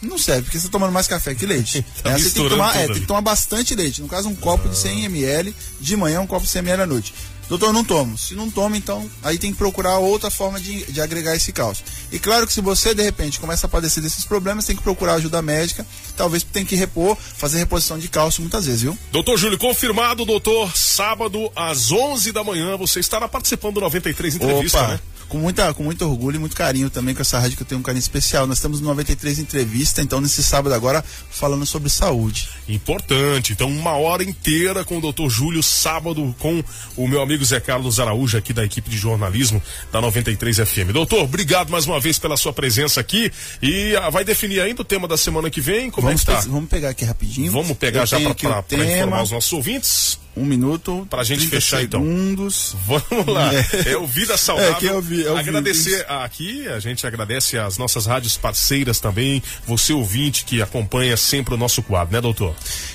Não 0.02 0.18
serve, 0.18 0.42
porque 0.42 0.58
você 0.58 0.66
está 0.66 0.72
tomando 0.78 0.92
mais 0.92 1.06
café 1.06 1.34
que 1.34 1.46
leite. 1.46 1.84
Tá 2.02 2.10
Né? 2.10 2.18
Você 2.18 2.30
tem 2.30 2.42
que, 2.42 2.50
tomar, 2.50 2.76
é, 2.76 2.86
tem 2.86 3.00
que 3.00 3.06
tomar 3.06 3.20
bastante 3.20 3.74
leite. 3.74 4.02
No 4.02 4.08
caso, 4.08 4.28
um 4.28 4.34
copo 4.34 4.68
de 4.68 4.76
100 4.76 5.04
ml 5.04 5.54
de 5.80 5.96
manhã, 5.96 6.20
um 6.20 6.26
copo 6.26 6.44
de 6.44 6.50
100 6.50 6.58
ml 6.60 6.82
à 6.82 6.86
noite. 6.86 7.14
Doutor, 7.52 7.70
não 7.70 7.84
tomo. 7.84 8.16
Se 8.16 8.34
não 8.34 8.50
toma, 8.50 8.78
então 8.78 9.06
aí 9.22 9.36
tem 9.36 9.52
que 9.52 9.58
procurar 9.58 9.98
outra 9.98 10.30
forma 10.30 10.58
de, 10.58 10.90
de 10.90 11.02
agregar 11.02 11.36
esse 11.36 11.52
cálcio. 11.52 11.84
E 12.10 12.18
claro 12.18 12.46
que 12.46 12.52
se 12.52 12.62
você, 12.62 12.94
de 12.94 13.02
repente, 13.02 13.38
começa 13.38 13.66
a 13.66 13.68
padecer 13.68 14.02
desses 14.02 14.24
problemas, 14.24 14.64
tem 14.64 14.74
que 14.74 14.82
procurar 14.82 15.16
ajuda 15.16 15.42
médica. 15.42 15.86
Talvez 16.16 16.42
tem 16.42 16.64
que 16.64 16.74
repor, 16.74 17.14
fazer 17.14 17.58
reposição 17.58 17.98
de 17.98 18.08
cálcio 18.08 18.40
muitas 18.40 18.64
vezes, 18.64 18.80
viu? 18.80 18.96
Doutor 19.10 19.36
Júlio, 19.36 19.58
confirmado, 19.58 20.24
doutor, 20.24 20.74
sábado 20.74 21.52
às 21.54 21.92
11 21.92 22.32
da 22.32 22.42
manhã, 22.42 22.74
você 22.78 23.00
estará 23.00 23.28
participando 23.28 23.74
do 23.74 23.80
93 23.82 24.36
Entrevista, 24.36 24.78
Opa, 24.78 24.88
né? 24.92 25.00
com, 25.32 25.38
muita, 25.38 25.72
com 25.72 25.82
muito 25.82 26.04
orgulho 26.04 26.36
e 26.36 26.38
muito 26.38 26.54
carinho 26.54 26.90
também 26.90 27.14
com 27.14 27.22
essa 27.22 27.38
rádio 27.38 27.56
que 27.56 27.62
eu 27.62 27.66
tenho 27.66 27.80
um 27.80 27.82
carinho 27.82 28.00
especial. 28.00 28.46
Nós 28.46 28.58
estamos 28.58 28.80
no 28.80 28.88
93 28.88 29.38
Entrevista, 29.38 30.02
então 30.02 30.20
nesse 30.20 30.42
sábado 30.42 30.74
agora, 30.74 31.02
falando 31.30 31.64
sobre 31.64 31.88
saúde. 31.88 32.50
Importante. 32.68 33.52
Então, 33.52 33.68
uma 33.68 33.92
hora 33.92 34.22
inteira 34.22 34.84
com 34.84 34.98
o 34.98 35.00
doutor 35.00 35.30
Júlio, 35.30 35.62
sábado 35.62 36.34
com 36.38 36.62
o 36.96 37.08
meu 37.08 37.22
amigo 37.22 37.41
Zé 37.44 37.60
Carlos 37.60 37.98
Araújo, 38.00 38.36
aqui 38.38 38.52
da 38.52 38.64
equipe 38.64 38.88
de 38.90 38.96
jornalismo 38.96 39.62
da 39.90 40.00
93 40.00 40.58
FM. 40.58 40.92
Doutor, 40.92 41.22
obrigado 41.24 41.70
mais 41.70 41.86
uma 41.86 41.98
vez 42.00 42.18
pela 42.18 42.36
sua 42.36 42.52
presença 42.52 43.00
aqui. 43.00 43.30
E 43.60 43.94
ah, 43.96 44.10
vai 44.10 44.24
definir 44.24 44.60
ainda 44.60 44.82
o 44.82 44.84
tema 44.84 45.06
da 45.08 45.16
semana 45.16 45.50
que 45.50 45.60
vem? 45.60 45.90
Como 45.90 46.06
Vamos, 46.06 46.22
é 46.22 46.24
que 46.24 46.30
tá? 46.32 46.42
pe- 46.42 46.48
vamos 46.48 46.68
pegar 46.68 46.88
aqui 46.90 47.04
rapidinho. 47.04 47.52
Vamos 47.52 47.76
pegar 47.76 48.00
Eu 48.02 48.06
já 48.06 48.18
para 48.18 48.84
informar 48.84 49.22
os 49.22 49.30
nossos 49.30 49.52
ouvintes? 49.52 50.18
Um 50.36 50.44
minuto. 50.44 51.06
Pra 51.10 51.22
gente 51.24 51.40
30 51.48 51.56
fechar, 51.56 51.82
então. 51.82 52.00
segundos. 52.00 52.74
Vamos 52.86 53.26
lá. 53.26 53.50
É, 53.86 53.96
o 53.96 54.06
Vida 54.06 54.36
Saudável. 54.36 54.72
É, 54.72 54.74
que 54.80 54.86
eu 54.86 55.02
vi- 55.02 55.20
eu 55.22 55.34
vi 55.34 55.40
Agradecer 55.40 56.06
aqui, 56.08 56.66
a 56.68 56.80
gente 56.80 57.06
agradece 57.06 57.58
as 57.58 57.76
nossas 57.76 58.06
rádios 58.06 58.36
parceiras 58.36 58.98
também, 59.00 59.42
você 59.66 59.92
ouvinte 59.92 60.44
que 60.44 60.62
acompanha 60.62 61.16
sempre 61.16 61.54
o 61.54 61.56
nosso 61.58 61.82
quadro, 61.82 62.14
né, 62.14 62.20
doutor? 62.20 62.54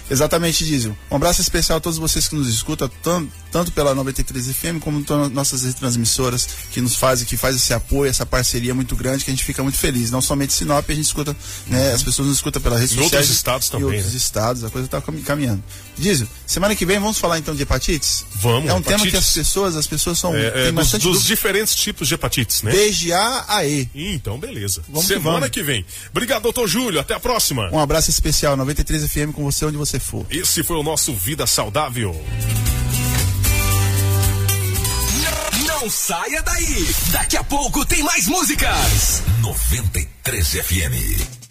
Exatamente, 0.09 0.63
Diesel. 0.65 0.97
Um 1.11 1.15
abraço 1.17 1.41
especial 1.41 1.77
a 1.77 1.81
todos 1.81 1.99
vocês 1.99 2.27
que 2.27 2.35
nos 2.35 2.47
escutam, 2.47 2.89
tanto, 3.03 3.31
tanto 3.51 3.71
pela 3.71 3.93
93 3.93 4.47
FM 4.51 4.79
como 4.79 5.03
to- 5.03 5.29
nossas 5.29 5.63
retransmissoras 5.63 6.47
que 6.71 6.79
nos 6.81 6.95
fazem, 6.95 7.25
que 7.27 7.35
faz 7.37 7.55
esse 7.55 7.73
apoio, 7.73 8.09
essa 8.09 8.25
parceria 8.25 8.73
muito 8.73 8.95
grande, 8.95 9.23
que 9.25 9.29
a 9.29 9.33
gente 9.33 9.43
fica 9.43 9.61
muito 9.61 9.77
feliz. 9.77 10.09
Não 10.09 10.21
somente 10.21 10.53
Sinop, 10.53 10.89
a 10.89 10.93
gente 10.93 11.05
escuta, 11.05 11.35
né? 11.67 11.91
As 11.93 12.01
pessoas 12.03 12.27
nos 12.29 12.37
escutam 12.37 12.61
pelas 12.61 12.79
redes 12.79 12.95
Em 12.95 12.99
outros 13.01 13.11
sociais. 13.19 13.29
estados 13.37 13.67
e 13.67 13.71
também, 13.71 13.85
outros 13.85 14.11
né? 14.11 14.17
estados, 14.17 14.63
a 14.63 14.69
coisa 14.69 14.85
está 14.87 15.01
caminhando. 15.25 15.61
Diesel, 15.97 16.27
semana 16.45 16.75
que 16.75 16.85
vem 16.85 16.99
vamos 16.99 17.17
falar 17.17 17.26
então 17.35 17.55
de 17.55 17.63
hepatites? 17.63 18.23
Vamos, 18.35 18.69
É 18.69 18.73
um 18.73 18.81
tema 18.81 18.99
que 18.99 19.07
hepatites. 19.07 19.27
as 19.29 19.33
pessoas, 19.33 19.75
as 19.75 19.87
pessoas 19.87 20.19
são. 20.19 20.35
É, 20.35 20.67
é, 20.67 20.71
dos, 20.71 20.91
dos 20.91 21.23
diferentes 21.23 21.73
tipos 21.75 22.07
de 22.07 22.13
hepatites, 22.13 22.61
né? 22.61 22.71
Desde 22.71 23.11
A 23.11 23.45
a 23.47 23.65
E. 23.65 23.89
Então, 23.95 24.37
beleza. 24.37 24.83
Vamos 24.87 25.07
que 25.07 25.13
Semana 25.15 25.39
vamos. 25.39 25.49
que 25.49 25.63
vem. 25.63 25.83
Obrigado, 26.11 26.43
doutor 26.43 26.67
Júlio. 26.67 26.99
Até 26.99 27.15
a 27.15 27.19
próxima. 27.19 27.69
Um 27.73 27.79
abraço 27.79 28.11
especial, 28.11 28.55
93 28.55 29.03
FM 29.09 29.33
com 29.33 29.43
você 29.43 29.65
onde 29.65 29.77
você 29.77 29.99
for. 29.99 30.25
Esse 30.29 30.61
foi 30.63 30.77
o 30.77 30.83
nosso 30.83 31.13
Vida 31.13 31.47
Saudável. 31.47 32.15
Não 35.65 35.89
saia 35.89 36.41
daí. 36.43 36.87
Daqui 37.11 37.37
a 37.37 37.43
pouco 37.43 37.85
tem 37.85 38.03
mais 38.03 38.27
músicas. 38.27 39.23
93 39.41 40.47
FM. 40.47 41.46